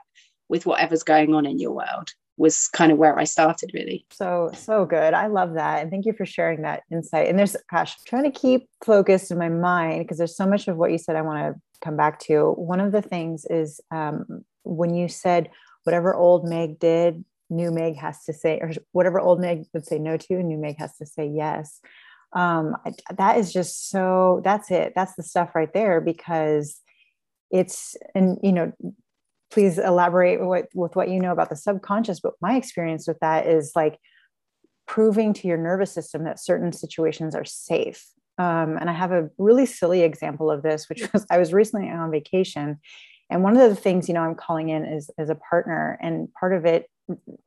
[0.49, 4.07] with whatever's going on in your world was kind of where I started really.
[4.11, 5.15] So, so good.
[5.15, 5.83] I love that.
[5.83, 7.29] And thank you for sharing that insight.
[7.29, 10.77] And there's, gosh, trying to keep focused in my mind because there's so much of
[10.77, 12.53] what you said I want to come back to.
[12.53, 15.51] One of the things is um, when you said,
[15.85, 19.99] whatever old Meg did, new Meg has to say, or whatever old Meg would say
[19.99, 21.81] no to, new Meg has to say yes
[22.35, 22.77] um,
[23.16, 24.92] that is just so that's it.
[24.95, 26.81] That's the stuff right there because
[27.51, 28.73] it's and you know
[29.51, 33.47] please elaborate with, with what you know about the subconscious but my experience with that
[33.47, 33.99] is like
[34.87, 38.05] proving to your nervous system that certain situations are safe.
[38.38, 41.90] Um, and i have a really silly example of this which was i was recently
[41.90, 42.81] on vacation
[43.33, 45.99] and one of the things you know i'm calling in is as a partner.
[46.01, 46.88] And part of it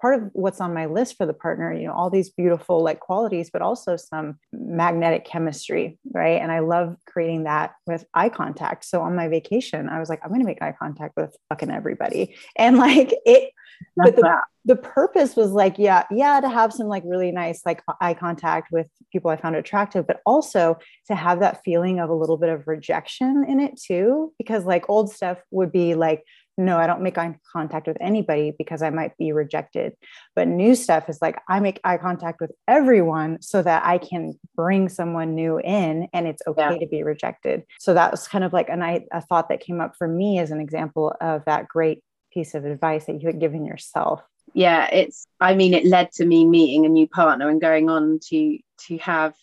[0.02, 3.00] part of what's on my list for the partner you know all these beautiful like
[3.00, 6.42] qualities but also some magnetic chemistry right?
[6.42, 8.86] And i love creating that with eye contact.
[8.86, 11.72] So on my vacation i was like i'm going to make eye contact with fucking
[11.72, 12.36] everybody.
[12.58, 13.52] And like it
[13.96, 17.82] but the, the purpose was like yeah yeah to have some like really nice like
[18.02, 22.16] eye contact with people i found attractive but also to have that feeling of a
[22.16, 26.24] little bit of rejection in it too because like old stuff would be like
[26.58, 29.94] no, I don't make eye contact with anybody because I might be rejected.
[30.36, 34.40] But new stuff is like I make eye contact with everyone so that I can
[34.56, 36.78] bring someone new in and it's okay yeah.
[36.78, 37.64] to be rejected.
[37.80, 40.52] So that was kind of like an, a thought that came up for me as
[40.52, 42.02] an example of that great
[42.36, 44.22] piece of advice that you had given yourself.
[44.54, 48.20] Yeah, it's, I mean, it led to me meeting a new partner and going on
[48.30, 49.34] to, to have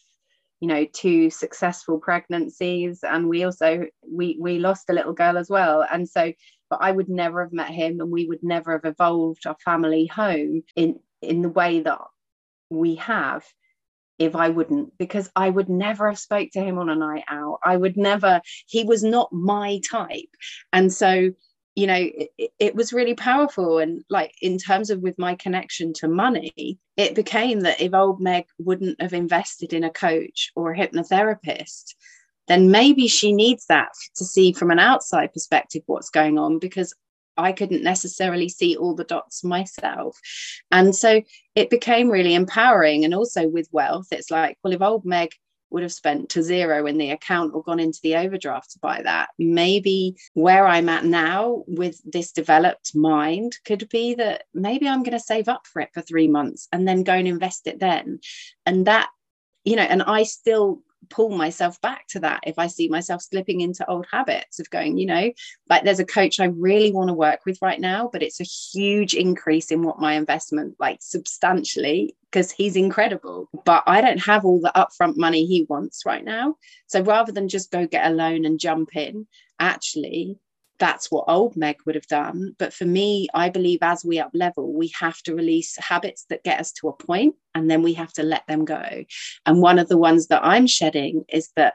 [0.61, 3.01] you know two successful pregnancies.
[3.03, 5.85] And we also we we lost a little girl as well.
[5.91, 6.33] And so
[6.71, 10.07] but I would never have met him and we would never have evolved our family
[10.07, 12.01] home in in the way that
[12.71, 13.45] we have
[14.19, 17.59] if I wouldn't because I would never have spoke to him on a night out.
[17.65, 20.31] I would never he was not my type.
[20.73, 21.33] And so
[21.75, 25.93] you know it, it, was really powerful and like in terms of with my connection
[25.93, 30.73] to money it became that if old meg wouldn't have invested in a coach or
[30.73, 31.95] a hypnotherapist
[32.49, 36.93] then maybe she needs that to see from an outside perspective what's going on because
[37.37, 40.19] I couldn't necessarily see all the dots myself.
[40.71, 41.23] And so
[41.55, 43.05] it became really empowering.
[43.05, 45.31] And also with wealth, it's like, well, if old Meg
[45.73, 49.03] would have spent to zero in the account or gone into the overdraft to buy
[49.03, 49.31] that.
[49.39, 55.13] Maybe where I'm at now with this developed mind could be that maybe I'm going
[55.13, 58.21] to save up for it for three months and then go and invest it then.
[58.67, 59.09] And that,
[59.65, 63.61] you know, and I still pull myself back to that if I see myself slipping
[63.61, 65.33] into old habits of going, you know,
[65.69, 68.45] like there's a coach I really want to work with right now, but it's a
[68.45, 73.49] huge increase in what my investment, like substantially, because he's incredible.
[73.65, 76.57] But I don't have all the upfront money he wants right now.
[76.87, 79.27] So rather than just go get a loan and jump in,
[79.59, 80.39] actually,
[80.83, 82.57] that's what old Meg would have done.
[82.59, 86.43] But for me, I believe as we up level, we have to release habits that
[86.43, 89.05] get us to a point and then we have to let them go.
[89.47, 91.75] And one of the ones that I'm shedding is that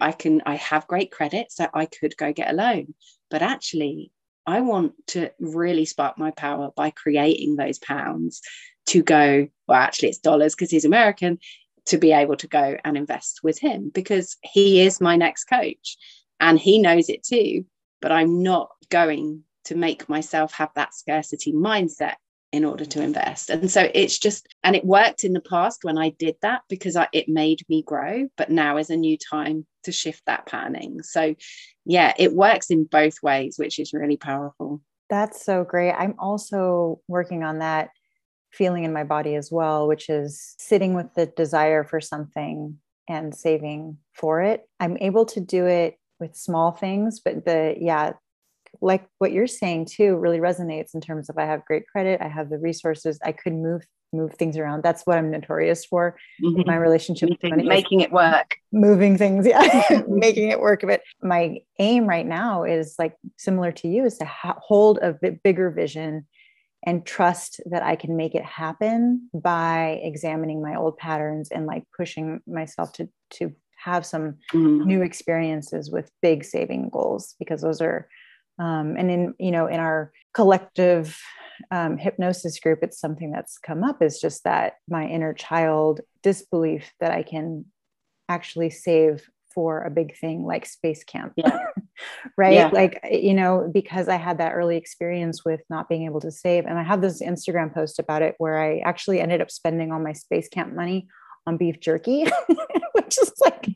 [0.00, 2.94] I can, I have great credit, so I could go get a loan.
[3.28, 4.10] But actually,
[4.46, 8.40] I want to really spark my power by creating those pounds
[8.86, 11.40] to go, well, actually, it's dollars because he's American,
[11.86, 15.98] to be able to go and invest with him because he is my next coach
[16.40, 17.66] and he knows it too
[18.00, 22.14] but I'm not going to make myself have that scarcity mindset
[22.52, 23.48] in order to invest.
[23.48, 26.96] And so it's just, and it worked in the past when I did that because
[26.96, 31.02] I, it made me grow, but now is a new time to shift that pattern.
[31.04, 31.36] So
[31.84, 34.82] yeah, it works in both ways, which is really powerful.
[35.08, 35.92] That's so great.
[35.92, 37.90] I'm also working on that
[38.52, 42.78] feeling in my body as well, which is sitting with the desire for something
[43.08, 44.62] and saving for it.
[44.80, 48.12] I'm able to do it with small things but the yeah
[48.80, 52.28] like what you're saying too really resonates in terms of i have great credit i
[52.28, 54.82] have the resources i could move move things around.
[54.82, 56.62] That's what i'm notorious for mm-hmm.
[56.66, 58.56] my relationship making, making it work.
[58.72, 60.82] moving things yeah making it work.
[60.82, 65.12] But my aim right now is like similar to you is to ha- hold a
[65.12, 66.26] bit bigger vision
[66.86, 71.84] and trust that I can make it happen by examining my old patterns and like
[71.96, 73.52] pushing myself to to
[73.82, 74.84] have some mm-hmm.
[74.84, 78.08] new experiences with big saving goals because those are
[78.58, 81.18] um, and in you know in our collective
[81.70, 86.92] um, hypnosis group it's something that's come up is just that my inner child disbelief
[87.00, 87.64] that i can
[88.28, 91.58] actually save for a big thing like space camp yeah.
[92.36, 92.68] right yeah.
[92.68, 96.64] like you know because i had that early experience with not being able to save
[96.66, 100.00] and i have this instagram post about it where i actually ended up spending all
[100.00, 101.08] my space camp money
[101.46, 102.26] on beef jerky,
[103.22, 103.66] is like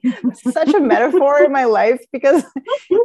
[0.52, 2.44] such a metaphor in my life because,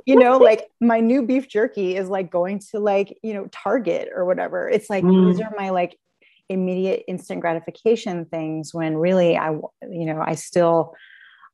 [0.05, 4.09] you know, like my new beef jerky is like going to like, you know, Target
[4.13, 4.67] or whatever.
[4.67, 5.31] It's like, mm.
[5.31, 5.97] these are my like
[6.49, 10.95] immediate instant gratification things when really I, you know, I still,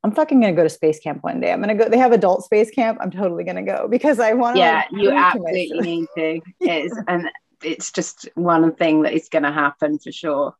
[0.04, 1.52] I'm fucking gonna go to space camp one day.
[1.52, 1.88] I'm gonna go.
[1.88, 2.98] They have adult space camp.
[3.00, 4.60] I'm totally gonna go because I want to.
[4.60, 6.40] Yeah, like, you absolutely need to.
[6.60, 7.28] It's and
[7.64, 10.54] it's just one thing that is gonna happen for sure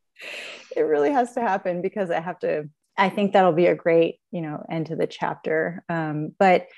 [0.76, 2.68] it really has to happen because I have to.
[2.98, 5.84] I think that'll be a great, you know, end to the chapter.
[5.88, 6.68] Um, but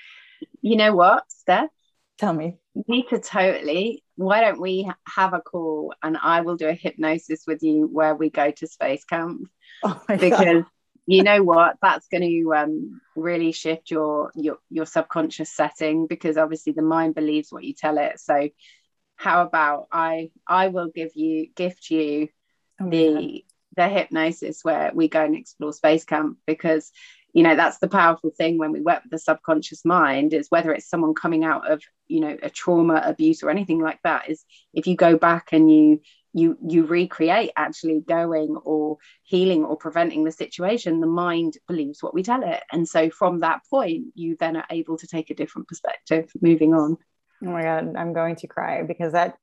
[0.61, 1.69] you know what, Steph?
[2.17, 2.57] Tell me.
[2.87, 4.03] Nita, totally.
[4.15, 8.15] Why don't we have a call and I will do a hypnosis with you where
[8.15, 9.47] we go to space camp?
[9.81, 10.65] Oh because God.
[11.07, 11.77] you know what?
[11.81, 17.15] That's going to um, really shift your your your subconscious setting because obviously the mind
[17.15, 18.19] believes what you tell it.
[18.19, 18.49] So
[19.15, 22.27] how about I I will give you gift you
[22.81, 23.45] oh the
[23.79, 26.91] the hypnosis where we go and explore space camp because
[27.31, 30.73] you know that's the powerful thing when we work with the subconscious mind is whether
[30.73, 34.43] it's someone coming out of you know a trauma abuse or anything like that is
[34.73, 36.01] if you go back and you
[36.33, 42.13] you you recreate actually going or healing or preventing the situation the mind believes what
[42.13, 42.61] we tell it.
[42.71, 46.29] And so from that point you then are able to take a different perspective.
[46.41, 46.97] Moving on.
[47.41, 49.37] Oh my god i'm going to cry because that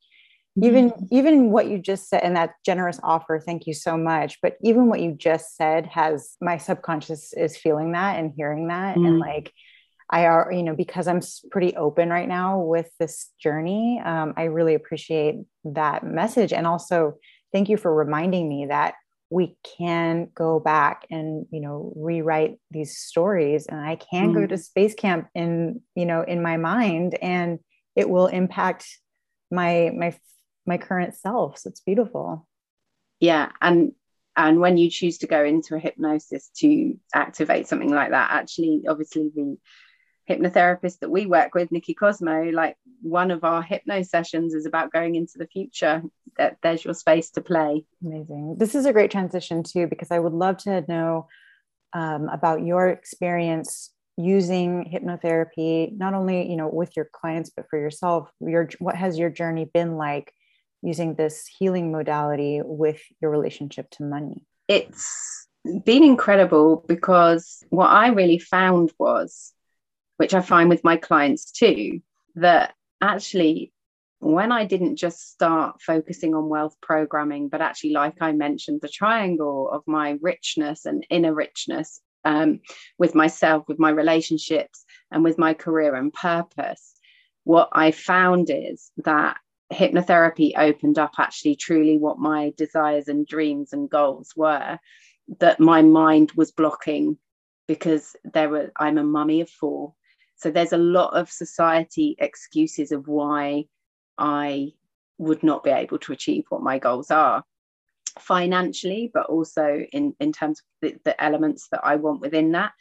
[0.63, 1.05] even mm-hmm.
[1.11, 4.89] even what you just said and that generous offer thank you so much but even
[4.89, 9.07] what you just said has my subconscious is feeling that and hearing that mm.
[9.07, 9.53] and like
[10.11, 14.45] i are you know because i'm pretty open right now with this journey um, i
[14.45, 17.15] really appreciate that message and also
[17.53, 18.95] thank you for reminding me that
[19.29, 24.35] we can go back and you know rewrite these stories and i can mm.
[24.35, 27.59] go to space camp in you know in my mind and
[27.95, 28.87] it will impact
[29.51, 30.15] my my
[30.67, 31.59] my current self.
[31.59, 32.47] So it's beautiful.
[33.21, 33.93] Yeah and
[34.37, 38.83] and when you choose to go into a hypnosis to activate something like that actually
[38.87, 39.57] obviously the
[40.29, 44.93] hypnotherapist that we work with nikki cosmo like one of our hypno sessions is about
[44.93, 46.03] going into the future.
[46.39, 47.87] That there's your space to play.
[48.05, 48.57] Amazing.
[48.59, 51.29] This is a great transition too because i would love to know
[51.93, 57.79] um, about your experience using hypnotherapy not only you know with your clients but for
[57.79, 58.31] yourself.
[58.41, 60.33] Your what has your journey been like
[60.87, 64.45] using this healing modality with your relationship to money?
[64.69, 65.49] It's
[65.85, 69.53] been incredible because what i really found was
[70.17, 72.01] which i find with my clients too
[72.37, 72.73] that
[73.03, 73.73] actually
[74.19, 78.89] when I didn't just start focusing on wealth programming, but actually, like I mentioned, the
[78.89, 82.61] triangle of my richness and inner richness um,
[82.99, 86.95] with myself, with my relationships, and with my career and purpose,
[87.45, 89.37] what I found is that
[89.73, 94.79] hypnotherapy opened up actually truly what my desires and dreams and goals were
[95.41, 97.19] that my mind was blocking
[97.67, 99.93] because there were I'm a mummy of four
[100.37, 103.65] so there's a lot of society excuses of why
[104.19, 104.73] I
[105.19, 107.43] would not be able to achieve what my goals are
[108.19, 112.73] financially, but also in, in terms of the, the elements that I want within that.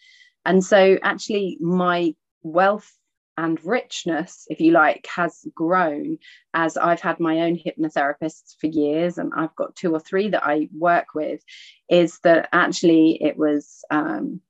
[0.45, 2.13] And so actually my
[2.43, 2.91] wealth
[3.37, 6.17] and richness, if you like, has grown
[6.53, 10.45] as I've had my own hypnotherapists for years, and I've got two or three that
[10.45, 11.41] I work with.
[11.89, 14.41] Is that actually it was um,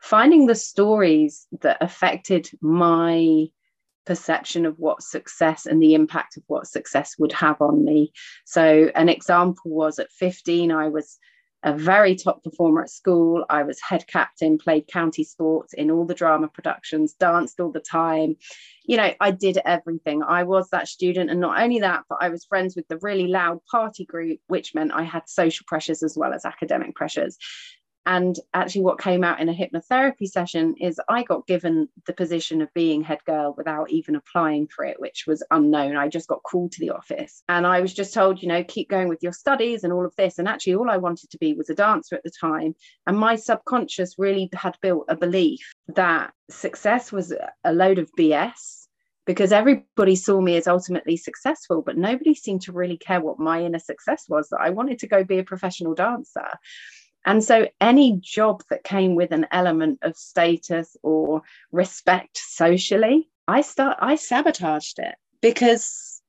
[0.00, 3.48] finding the stories that affected my
[4.06, 8.12] perception of what success and the impact of what success would have on me.
[8.44, 11.18] So, an example was at 15, I was
[11.62, 13.44] a very top performer at school.
[13.50, 17.80] I was head captain, played county sports in all the drama productions, danced all the
[17.80, 18.36] time.
[18.84, 20.22] You know, I did everything.
[20.22, 21.30] I was that student.
[21.30, 24.74] And not only that, but I was friends with the really loud party group, which
[24.74, 27.36] meant I had social pressures as well as academic pressures.
[28.06, 32.62] And actually, what came out in a hypnotherapy session is I got given the position
[32.62, 35.96] of being head girl without even applying for it, which was unknown.
[35.96, 38.88] I just got called to the office and I was just told, you know, keep
[38.88, 40.38] going with your studies and all of this.
[40.38, 42.74] And actually, all I wanted to be was a dancer at the time.
[43.06, 47.34] And my subconscious really had built a belief that success was
[47.64, 48.86] a load of BS
[49.26, 53.62] because everybody saw me as ultimately successful, but nobody seemed to really care what my
[53.62, 54.48] inner success was.
[54.48, 56.48] That I wanted to go be a professional dancer.
[57.24, 63.60] And so any job that came with an element of status or respect socially, I
[63.60, 66.22] start I sabotaged it because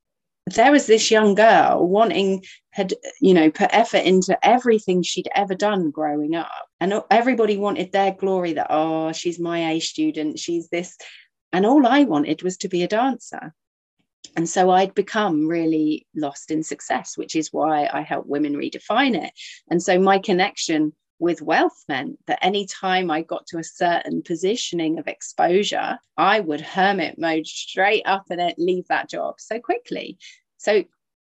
[0.47, 5.55] there was this young girl wanting had you know put effort into everything she'd ever
[5.55, 6.51] done growing up.
[6.79, 10.97] And everybody wanted their glory that oh she's my A student she's this.
[11.53, 13.53] And all I wanted was to be a dancer
[14.36, 19.22] and so I'd become really lost in success, which is why I help women redefine
[19.22, 19.34] it.
[19.69, 24.24] And so my connection with wealth meant that any time I got to a certain
[24.24, 30.17] positioning of exposure, I would hermit mode straight up and leave that job so quickly.
[30.57, 30.84] So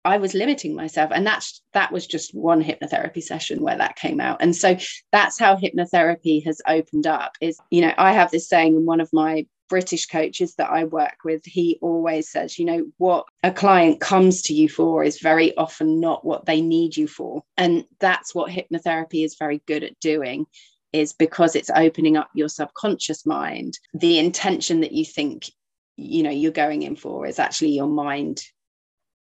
[0.05, 1.11] I was limiting myself.
[1.13, 4.41] And that's that was just one hypnotherapy session where that came out.
[4.41, 4.77] And so
[5.13, 7.33] that's how hypnotherapy has opened up.
[7.41, 10.85] Is, you know, I have this saying in one of my British coaches that I
[10.85, 15.21] work with, he always says, you know, what a client comes to you for is
[15.21, 17.43] very often not what they need you for.
[17.57, 20.47] And that's what hypnotherapy is very good at doing
[20.93, 23.79] is because it's opening up your subconscious mind.
[23.95, 25.51] The intention that you think,
[25.97, 28.43] you know, you're going in for is actually your mind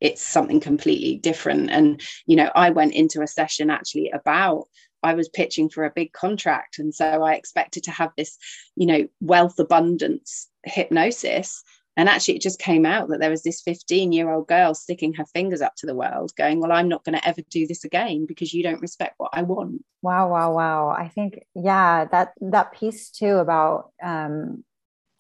[0.01, 4.65] it's something completely different and you know i went into a session actually about
[5.03, 6.79] I was pitching for a big contract.
[6.79, 8.37] And so I expected to have this,
[8.77, 11.63] you know, wealth abundance hypnosis.
[11.97, 15.13] And actually, it just came out that there was this 15 year old girl sticking
[15.15, 17.85] her fingers up to the world, going, Well, I'm not going to ever do this
[17.85, 19.85] again because you don't respect what I want.
[20.03, 20.89] Wow, wow, wow.
[20.89, 24.65] I think, yeah, that, that piece too about um,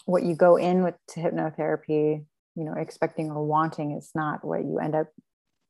[0.06, 2.24] what you go in with to hypnotherapy,
[2.54, 5.08] you know, expecting or wanting is not what you end up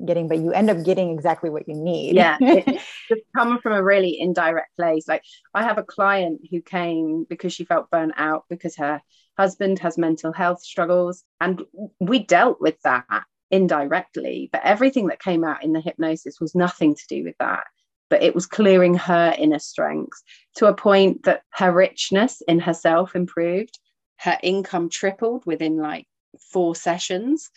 [0.04, 2.14] getting, but you end up getting exactly what you need.
[2.14, 2.36] Yeah.
[2.40, 5.06] it's coming from a really indirect place.
[5.08, 5.22] Like
[5.54, 9.02] I have a client who came because she felt burnt out because her
[9.36, 11.24] husband has mental health struggles.
[11.40, 11.62] And
[11.98, 13.04] we dealt with that
[13.50, 14.48] indirectly.
[14.52, 17.64] But everything that came out in the hypnosis was nothing to do with that.
[18.08, 20.22] But it was clearing her inner strengths
[20.56, 23.78] to a point that her richness in herself improved.
[24.18, 26.06] Her income tripled within like
[26.52, 27.50] four sessions.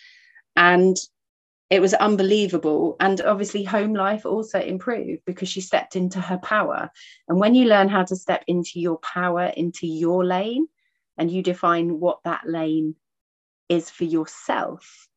[0.56, 0.96] And
[1.74, 2.96] it was unbelievable.
[3.00, 6.92] And obviously, home life also improved because she stepped into her power.
[7.28, 10.68] And when you learn how to step into your power, into your lane,
[11.18, 12.94] and you define what that lane
[13.70, 15.10] is for yourself,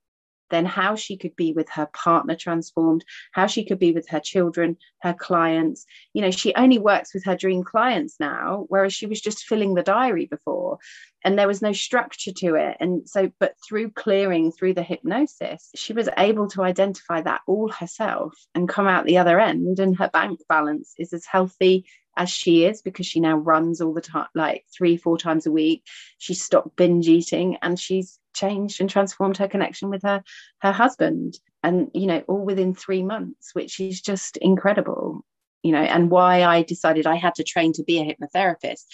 [0.50, 4.20] then how she could be with her partner transformed, how she could be with her
[4.20, 5.86] children, her clients.
[6.12, 9.74] You know, she only works with her dream clients now, whereas she was just filling
[9.74, 10.78] the diary before
[11.26, 12.76] and there was no structure to it.
[12.78, 17.68] And so, but through clearing, through the hypnosis, she was able to identify that all
[17.68, 19.80] herself and come out the other end.
[19.80, 21.84] And her bank balance is as healthy
[22.16, 25.52] as she is because she now runs all the time, like three, four times a
[25.52, 25.82] week.
[26.18, 30.22] She stopped binge eating and she's changed and transformed her connection with her
[30.60, 35.24] her husband and you know all within 3 months which is just incredible
[35.62, 38.84] you know and why I decided I had to train to be a hypnotherapist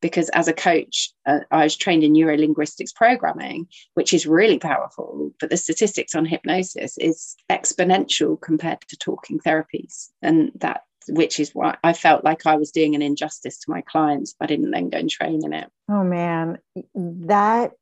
[0.00, 5.30] because as a coach uh, I was trained in neurolinguistics programming which is really powerful
[5.40, 11.54] but the statistics on hypnosis is exponential compared to talking therapies and that which is
[11.54, 14.90] why I felt like I was doing an injustice to my clients I didn't then
[14.90, 15.70] go and train in it.
[15.90, 16.58] Oh man,
[16.94, 17.72] that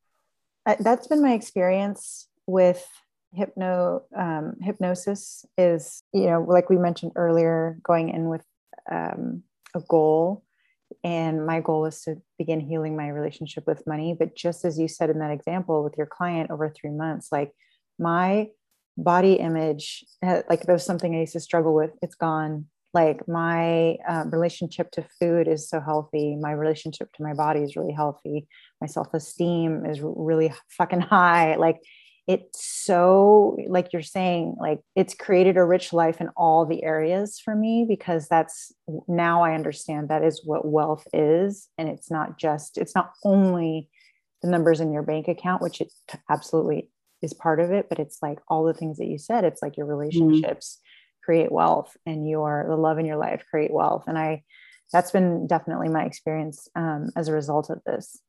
[0.78, 2.86] that's been my experience with
[3.32, 8.44] hypno um, hypnosis is you know like we mentioned earlier going in with
[8.90, 9.42] um,
[9.74, 10.44] a goal.
[11.02, 14.14] And my goal is to begin healing my relationship with money.
[14.16, 17.52] But just as you said in that example with your client over three months like
[17.98, 18.48] my
[18.96, 23.96] body image like there was something i used to struggle with it's gone like my
[24.08, 26.36] uh, relationship to food is so healthy.
[26.36, 28.46] My relationship to my body is really healthy.
[28.80, 31.56] My self-esteem is really fucking high.
[31.56, 31.80] Like
[32.26, 37.38] it's so like you're saying like it's created a rich life in all the areas
[37.38, 38.72] for me because that's
[39.08, 41.68] now i understand that is what wealth is.
[41.76, 43.90] And it's not just it's not only
[44.42, 45.92] the numbers in your bank account which it
[46.30, 46.88] absolutely
[47.20, 49.44] is part of it but it's like all the things that you said.
[49.44, 49.98] It's like your mm-hmm.
[49.98, 50.80] relationships mm-hmm
[51.24, 54.04] create wealth and your the love in your life create wealth.
[54.06, 54.42] And i
[54.92, 58.20] that's been definitely my experience um, as a result of this.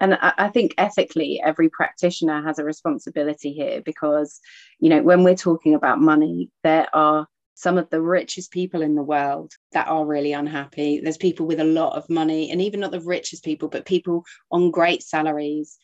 [0.00, 4.40] And I think ethically every practitioner has a responsibility here because
[4.78, 8.96] you know when we're talking about money there are some of the richest people in
[8.96, 11.00] the world that are really unhappy.
[11.00, 14.24] There's people with a lot of money and even not the richest people but people
[14.50, 15.78] on great salaries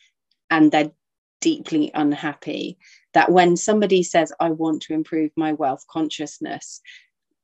[0.51, 0.91] and they're
[1.41, 2.78] deeply unhappy
[3.14, 6.80] that when somebody says, I want to improve my wealth consciousness,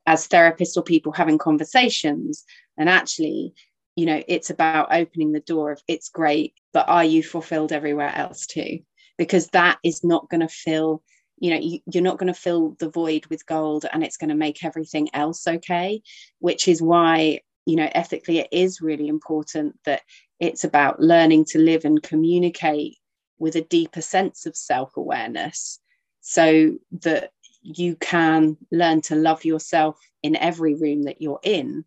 [0.07, 2.45] as therapists or people having conversations,
[2.79, 3.55] and actually,
[3.97, 8.15] you know, it's about opening the door of it's great, but are you fulfilled everywhere
[8.15, 8.81] else too?
[9.19, 11.03] Because that is not going to fill
[11.39, 14.31] you know you, you're not going to fill the void with gold and it's going
[14.31, 16.01] to make everything else okay
[16.39, 20.03] which is why you know ethically it is really important that
[20.41, 22.97] it's about learning to live and communicate
[23.39, 25.81] with a deeper sense of self awareness
[26.21, 27.31] so that
[27.63, 31.85] you can learn to love yourself in every room that you're in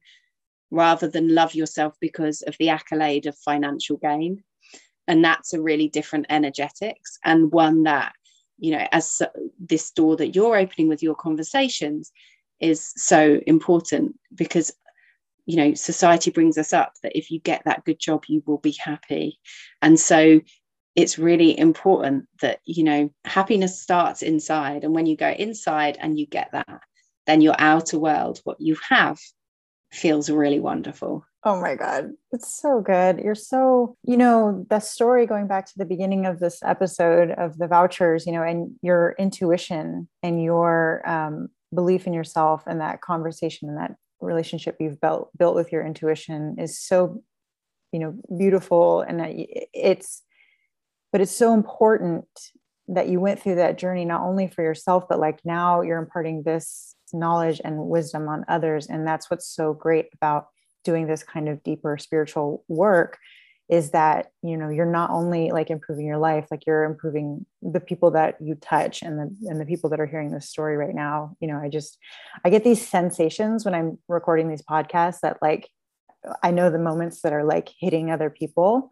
[0.72, 4.43] rather than love yourself because of the accolade of financial gain.
[5.08, 8.14] And that's a really different energetics and one that
[8.60, 9.22] you know as
[9.60, 12.12] this door that you're opening with your conversations
[12.60, 14.72] is so important because
[15.45, 18.60] you know society brings us up that if you get that good job you will
[18.60, 19.39] be happy.
[19.82, 20.41] And so
[20.96, 24.84] it's really important that you know happiness starts inside.
[24.84, 26.82] And when you go inside and you get that
[27.28, 29.20] then your outer world what you have
[29.92, 31.24] feels really wonderful.
[31.44, 32.12] Oh my god.
[32.32, 33.20] It's so good.
[33.20, 37.58] You're so you know the story going back to the beginning of this episode of
[37.58, 43.02] the vouchers you know and your intuition and your um, belief in yourself and that
[43.02, 47.24] conversation and that relationship you've built built with your intuition is so
[47.92, 49.02] you know beautiful.
[49.02, 49.22] And
[49.74, 50.24] it's
[51.12, 52.26] but it's so important
[52.88, 56.43] that you went through that journey not only for yourself but like now you're imparting
[56.43, 58.88] this knowledge and wisdom on others.
[58.88, 60.47] And that's what's so great about
[60.84, 63.18] doing this kind of deeper spiritual work
[63.68, 67.80] is that you know you're not only like improving your life like you're improving the
[67.80, 70.95] people that you touch and the and the people that are hearing this story right
[70.95, 71.36] now.
[71.39, 71.99] You know i just
[72.43, 75.70] i get these sensations when i'm recording these podcasts that like
[76.41, 78.89] i know the moments that are like hitting other people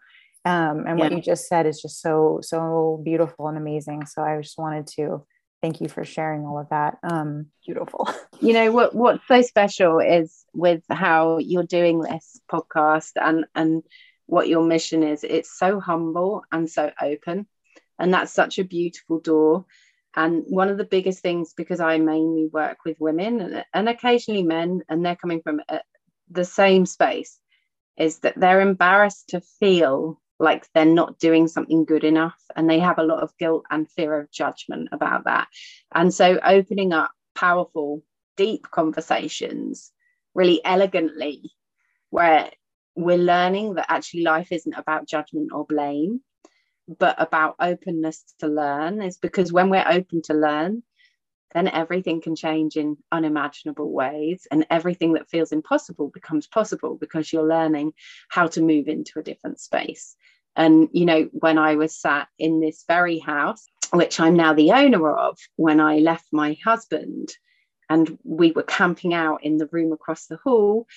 [0.47, 1.05] um, and yeah.
[1.05, 4.05] what you just said is just so so beautiful and amazing.
[4.05, 5.25] So i just wanted to
[5.61, 6.97] thank you for sharing all of that.
[7.03, 8.07] Um, beautiful.
[8.39, 13.81] You know what what's so special is with how you're doing this podcast and and
[14.27, 17.47] what your mission is it's so humble and so open.
[17.97, 19.65] And that's such a beautiful door.
[20.15, 24.43] And one of the biggest things because i mainly work with women and, and occasionally
[24.43, 25.79] men and they're coming from a, uh,
[26.29, 27.39] the same space
[27.97, 32.79] is that they're embarrassed to feel like they're not doing something good enough and they
[32.79, 35.47] have a lot of guilt and fear of judgment about that.
[35.93, 38.03] And so opening up powerful
[38.35, 39.91] deep conversations
[40.35, 41.51] really elegantly
[42.09, 42.51] where
[42.95, 46.21] we're learning that actually life isn't about judgment or blame
[46.99, 50.83] but about openness to learn is because when we're open to learn
[51.53, 57.31] then everything can change in unimaginable ways and everything that feels impossible becomes possible because
[57.31, 57.93] you're learning
[58.29, 60.15] how to move into a different space.
[60.55, 64.71] And you know when i was sat in this very house which i'm now the
[64.71, 67.29] owner of when i left my husband
[67.89, 70.87] and we were camping out in the room across the hall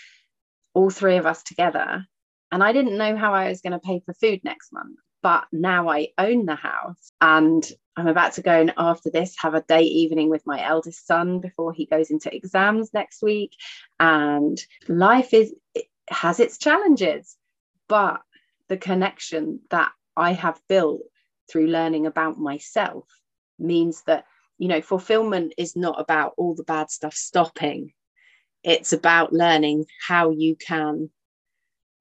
[0.75, 2.07] all three of us together
[2.51, 5.47] and i didn't know how i was going to pay for food next month but
[5.53, 7.65] now I own the house and
[7.97, 11.41] I'm about to go and after this have a day evening with my eldest son
[11.41, 13.53] before he goes into exams next week.
[13.99, 14.59] And
[14.89, 17.37] life is it has its challenges,
[17.89, 18.23] but
[18.69, 21.03] the connection that I have built
[21.51, 23.05] through learning about myself
[23.59, 24.25] means that
[24.59, 27.93] you know fulfillment is not about all the bad stuff stopping
[28.63, 31.11] it's about learning how you can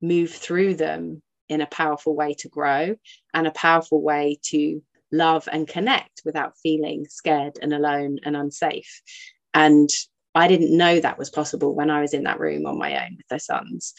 [0.01, 2.95] move through them in a powerful way to grow
[3.33, 4.81] and a powerful way to
[5.11, 9.01] love and connect without feeling scared and alone and unsafe.
[9.53, 9.89] And
[10.35, 13.17] I didn't know that was possible when I was in that room on my own
[13.17, 13.93] with their sons.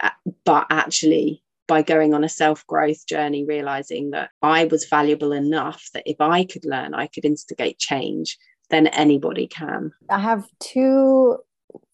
[0.00, 0.10] Uh,
[0.44, 5.88] but actually, by going on a self growth journey, realizing that I was valuable enough
[5.94, 8.38] that if I could learn, I could instigate change,
[8.70, 9.92] then anybody can.
[10.08, 11.38] I have two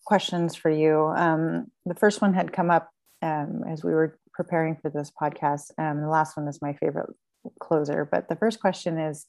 [0.05, 1.13] questions for you.
[1.17, 2.91] Um, the first one had come up
[3.23, 5.73] um, as we were preparing for this podcast.
[5.79, 7.11] Um, the last one is my favorite
[7.59, 8.09] closer.
[8.11, 9.27] But the first question is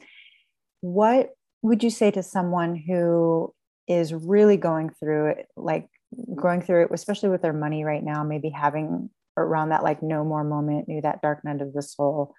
[0.81, 1.31] what
[1.63, 3.51] would you say to someone who
[3.87, 5.87] is really going through it, like
[6.35, 10.23] going through it, especially with their money right now, maybe having around that like no
[10.23, 12.35] more moment, maybe that dark night of the soul?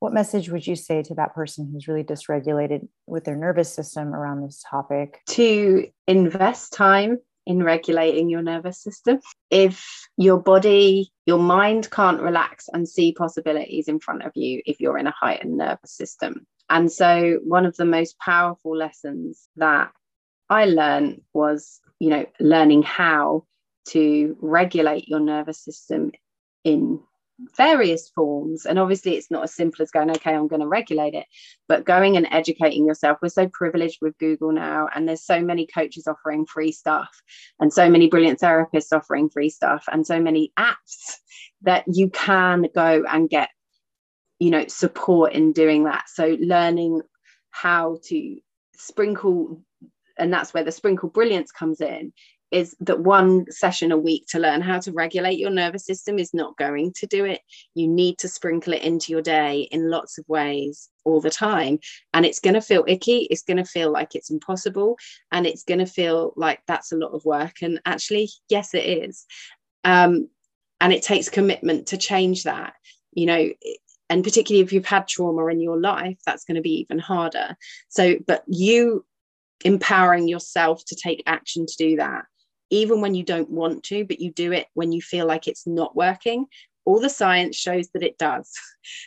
[0.00, 4.16] What message would you say to that person who's really dysregulated with their nervous system
[4.16, 5.20] around this topic?
[5.28, 9.20] To invest time in regulating your nervous system.
[9.50, 14.80] If your body, your mind can't relax and see possibilities in front of you if
[14.80, 16.44] you're in a heightened nervous system.
[16.68, 19.92] And so, one of the most powerful lessons that
[20.48, 23.44] I learned was, you know, learning how
[23.90, 26.10] to regulate your nervous system
[26.64, 26.98] in
[27.56, 31.14] various forms and obviously it's not as simple as going okay i'm going to regulate
[31.14, 31.26] it
[31.68, 33.18] but going and educating yourself.
[33.22, 37.10] We're so privileged with google now and there's so many coaches offering free stuff
[37.60, 41.16] and so many brilliant therapists offering free stuff and so many apps
[41.62, 43.50] that you can go and get
[44.40, 46.08] you know support in doing that.
[46.08, 47.02] So learning
[47.50, 48.36] how to
[48.74, 49.62] sprinkle
[50.18, 52.12] and that's where the sprinkle brilliance comes in
[52.50, 56.34] is that one session a week to learn how to regulate your nervous system is
[56.34, 57.42] not going to do it.
[57.74, 61.78] You need to sprinkle it into your day in lots of ways all the time.
[62.12, 63.28] And it's going to feel icky.
[63.30, 64.98] It's going to feel like it's impossible.
[65.30, 67.62] And it's going to feel like that's a lot of work.
[67.62, 69.26] And actually, yes, it is.
[69.84, 70.28] Um,
[70.80, 72.74] and it takes commitment to change that,
[73.12, 73.50] you know.
[74.08, 77.56] And particularly if you've had trauma in your life, that's going to be even harder.
[77.88, 79.04] So, but you
[79.64, 82.24] empowering yourself to take action to do that
[82.70, 85.66] even when you don't want to, but you do it when you feel like it's
[85.66, 86.46] not working,
[86.84, 88.50] all the science shows that it does.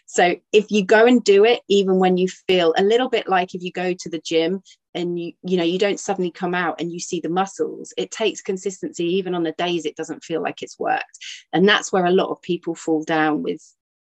[0.06, 3.56] So if you go and do it, even when you feel a little bit like
[3.56, 4.62] if you go to the gym
[4.94, 8.12] and you, you know, you don't suddenly come out and you see the muscles, it
[8.12, 11.18] takes consistency, even on the days it doesn't feel like it's worked.
[11.52, 13.62] And that's where a lot of people fall down with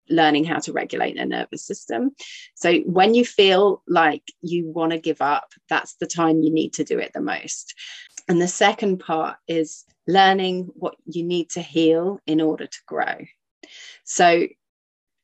[0.09, 2.11] learning how to regulate their nervous system.
[2.53, 6.73] So when you feel like you want to give up, that's the time you need
[6.73, 7.73] to do it the most.
[8.27, 13.15] And the second part is learning what you need to heal in order to grow.
[14.03, 14.47] So,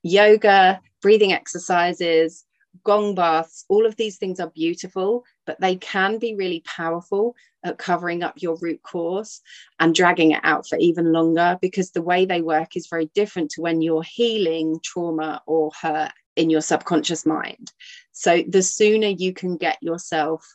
[0.03, 2.45] yoga, breathing exercises,
[2.83, 7.77] gong baths, all of these things are beautiful, but they can be really powerful at
[7.77, 9.41] covering up your root cause
[9.79, 13.51] and dragging it out for even longer because the way they work is very different
[13.51, 17.71] to when you're healing trauma or hurt in your subconscious mind.
[18.11, 20.45] So, the sooner you can get yourself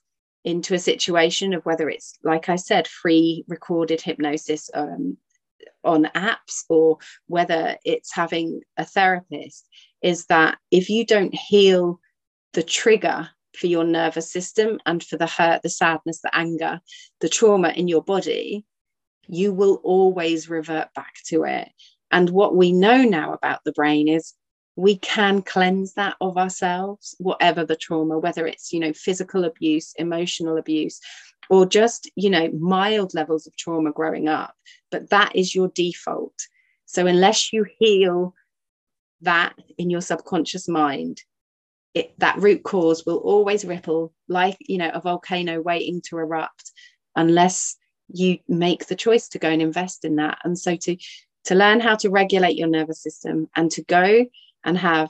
[0.47, 5.19] into a situation of whether it's like i said free recorded hypnosis um,
[5.85, 9.69] on apps or whether it's having a therapist
[10.03, 12.01] is that if you don't heal
[12.55, 16.81] the trigger for your nervous system and for the hurt the sadness the anger
[17.21, 18.65] the trauma in your body
[19.29, 21.69] you will always revert back to it.
[22.11, 24.35] And what we know now about the brain is
[24.77, 29.95] we can cleanse that of ourselves whatever the trauma whether it's you know physical abuse
[29.99, 31.01] emotional abuse
[31.49, 34.55] or just you know mild levels of trauma growing up.
[34.91, 36.35] But that is your default.
[36.87, 38.35] So unless you heal
[39.23, 41.23] that in your subconscious mind
[41.95, 46.73] it, that root cause will always ripple like you know a volcano waiting to erupt
[47.15, 47.77] unless
[48.09, 50.39] you make the choice to go and invest in that.
[50.45, 50.97] And so to
[51.45, 54.27] to learn how to regulate your nervous system and to go
[54.67, 55.09] and have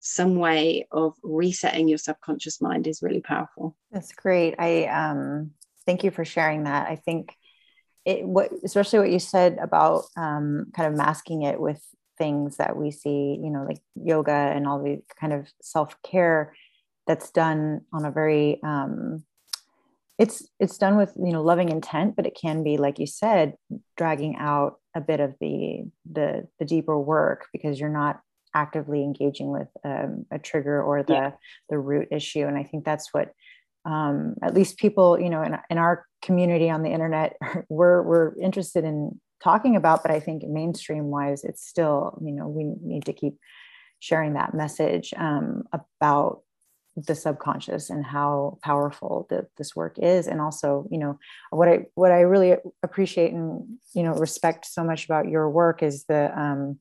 [0.00, 3.76] some way of resetting your subconscious mind is really powerful.
[3.90, 4.54] That's great.
[4.58, 5.52] I um,
[5.86, 6.88] thank you for sharing that.
[6.88, 7.34] I think
[8.04, 11.82] it, what, especially what you said about um, kind of masking it with
[12.16, 16.54] things that we see, you know, like yoga and all the kind of self care
[17.06, 19.24] that's done on a very um,
[20.18, 23.54] it's it's done with you know loving intent but it can be like you said
[23.96, 28.20] dragging out a bit of the the the deeper work because you're not
[28.54, 31.30] actively engaging with um, a trigger or the yeah.
[31.68, 33.32] the root issue and i think that's what
[33.84, 37.36] um, at least people you know in, in our community on the internet
[37.68, 42.48] we're we're interested in talking about but i think mainstream wise it's still you know
[42.48, 43.34] we need to keep
[44.00, 46.42] sharing that message um, about
[47.06, 51.18] the subconscious and how powerful the, this work is and also you know
[51.50, 55.82] what i what i really appreciate and you know respect so much about your work
[55.82, 56.78] is the um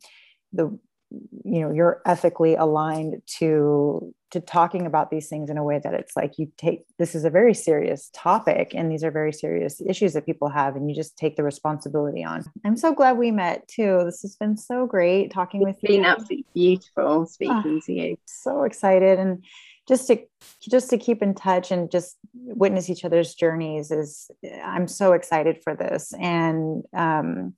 [0.54, 0.78] the
[1.10, 5.94] you know you're ethically aligned to to talking about these things in a way that
[5.94, 9.82] it's like you take this is a very serious topic and these are very serious
[9.88, 12.44] issues that people have and you just take the responsibility on.
[12.66, 14.02] I'm so glad we met too.
[14.04, 15.98] This has been so great talking it's with been you.
[16.00, 18.18] been absolutely beautiful speaking oh, to you.
[18.26, 19.18] so excited.
[19.18, 19.46] And
[19.88, 20.20] just to
[20.62, 24.30] just to keep in touch and just witness each other's journeys is
[24.64, 26.14] i'm so excited for this.
[26.20, 27.54] And um,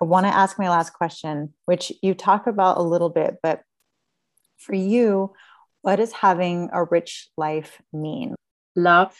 [0.00, 3.62] i want to ask my last question which you talk about a little bit but
[4.58, 5.32] for you
[5.82, 8.34] what does having a rich life mean?
[8.76, 9.16] Love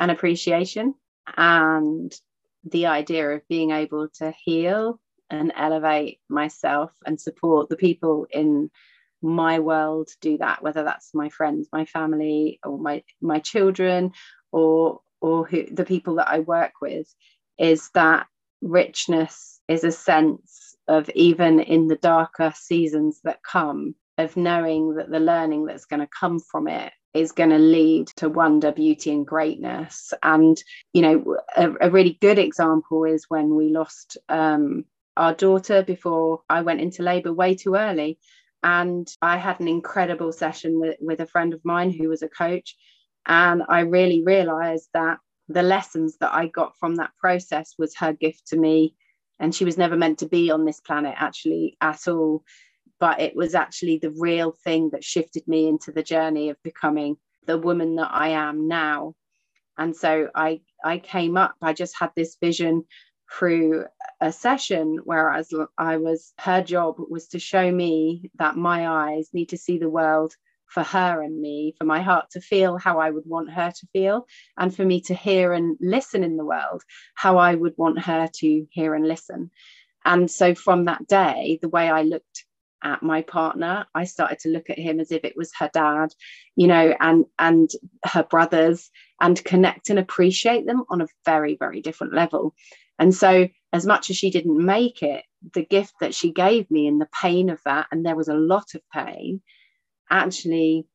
[0.00, 0.94] and appreciation
[1.36, 2.12] and
[2.64, 5.00] the idea of being able to heal
[5.30, 8.70] and elevate myself and support the people in
[9.22, 14.12] my world do that whether that's my friends my family or my my children
[14.52, 17.12] or or who the people that i work with
[17.58, 18.26] is that
[18.60, 25.10] richness is a sense of even in the darker seasons that come of knowing that
[25.10, 29.10] the learning that's going to come from it is going to lead to wonder beauty
[29.10, 30.62] and greatness and
[30.92, 34.84] you know a, a really good example is when we lost um,
[35.16, 38.18] our daughter before i went into labor way too early
[38.66, 42.28] and I had an incredible session with, with a friend of mine who was a
[42.28, 42.76] coach.
[43.24, 48.12] And I really realized that the lessons that I got from that process was her
[48.12, 48.96] gift to me.
[49.38, 52.42] And she was never meant to be on this planet actually at all.
[52.98, 57.16] But it was actually the real thing that shifted me into the journey of becoming
[57.44, 59.14] the woman that I am now.
[59.78, 62.84] And so I I came up, I just had this vision
[63.32, 63.84] through
[64.20, 68.88] a session where I was, I was her job was to show me that my
[68.88, 70.34] eyes need to see the world
[70.68, 73.86] for her and me, for my heart to feel how I would want her to
[73.92, 76.82] feel, and for me to hear and listen in the world
[77.14, 79.50] how I would want her to hear and listen.
[80.04, 82.44] And so from that day, the way I looked
[82.82, 86.10] at my partner, I started to look at him as if it was her dad,
[86.54, 87.70] you know, and and
[88.04, 88.90] her brothers,
[89.20, 92.54] and connect and appreciate them on a very, very different level.
[92.98, 96.86] And so, as much as she didn't make it, the gift that she gave me
[96.86, 99.42] and the pain of that, and there was a lot of pain,
[100.10, 100.86] actually,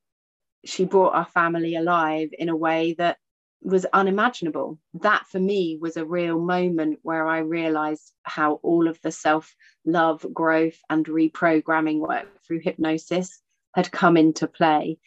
[0.66, 3.18] she brought our family alive in a way that
[3.62, 4.80] was unimaginable.
[4.96, 9.56] That for me was a real moment where I realized how all of the self
[9.86, 13.42] love, growth, and reprogramming work through hypnosis
[13.76, 14.98] had come into play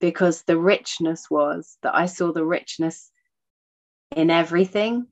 [0.00, 3.10] because the richness was that I saw the richness
[4.16, 5.06] in everything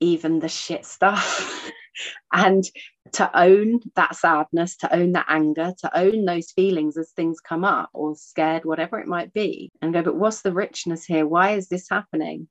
[0.00, 1.70] even the shit stuff.
[2.32, 2.64] and
[3.12, 7.64] to own that sadness, to own that anger, to own those feelings as things come
[7.64, 11.26] up or scared, whatever it might be, and go, but what's the richness here?
[11.26, 12.48] Why is this happening?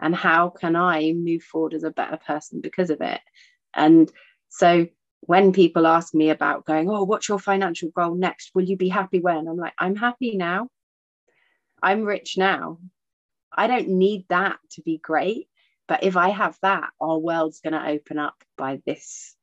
[0.00, 3.20] And how can I move forward as a better person because of it?
[3.74, 4.10] And
[4.48, 4.86] so
[5.20, 8.50] when people ask me about going, oh, what's your financial goal next?
[8.54, 9.46] Will you be happy when?
[9.46, 10.68] I'm like, I'm happy now.
[11.82, 12.78] I'm rich now.
[13.52, 15.48] I don't need that to be great.
[15.88, 19.34] But if I have that, our world's going to open up by this.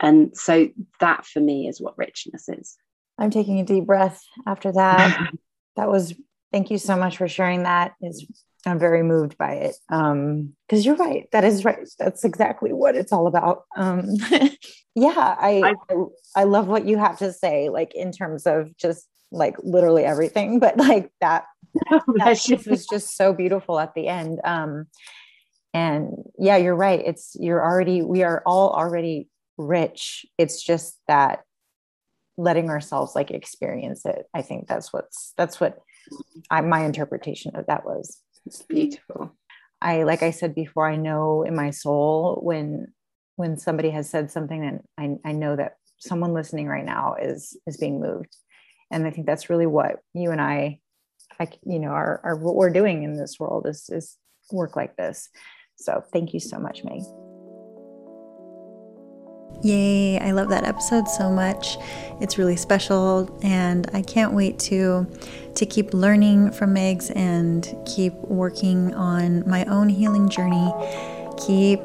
[0.00, 0.68] And so
[1.00, 2.76] that for me is what richness is.
[3.18, 5.30] I'm taking a deep breath after that.
[5.76, 6.14] that was,
[6.52, 7.94] thank you so much for sharing that.
[8.02, 8.26] Is
[8.66, 9.76] I'm very moved by it.
[9.90, 11.28] Um, because you're right.
[11.32, 11.88] That is right.
[11.98, 13.64] That's exactly what it's all about.
[13.76, 14.04] Um,
[14.94, 15.94] yeah, I, I
[16.36, 20.58] I love what you have to say, like in terms of just like literally everything,
[20.60, 21.44] but like that,
[21.90, 24.40] that was just so beautiful at the end.
[24.44, 24.86] Um,
[25.74, 30.26] and yeah you're right it's you're already we are all already rich.
[30.38, 31.42] It's just that
[32.36, 34.26] letting ourselves like experience it.
[34.34, 35.78] I think that's what's that's what
[36.50, 38.18] I, my interpretation of that was.
[38.46, 39.36] It's beautiful.
[39.80, 42.94] I like i said before i know in my soul when
[43.36, 47.56] when somebody has said something and I, I know that someone listening right now is
[47.66, 48.36] is being moved.
[48.90, 50.78] And I think that's really what you and I,
[51.40, 54.16] I you know, are, are what we're doing in this world is is
[54.52, 55.28] work like this.
[55.76, 57.02] So thank you so much, Meg.
[59.64, 61.78] Yay, I love that episode so much.
[62.20, 65.06] It's really special and I can't wait to
[65.54, 70.70] to keep learning from Megs and keep working on my own healing journey.
[71.46, 71.80] Keep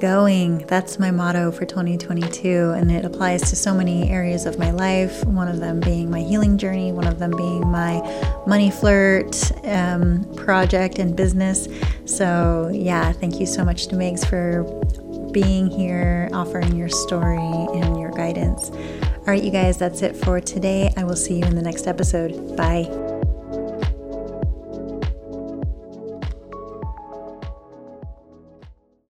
[0.00, 0.66] going.
[0.66, 5.24] That's my motto for 2022 and it applies to so many areas of my life.
[5.24, 8.00] One of them being my healing journey, one of them being my
[8.48, 11.68] money flirt um, project and business.
[12.06, 14.64] So, yeah, thank you so much to Megs for
[15.32, 18.70] being here, offering your story and your guidance.
[18.70, 20.92] All right, you guys, that's it for today.
[20.96, 22.56] I will see you in the next episode.
[22.56, 23.09] Bye.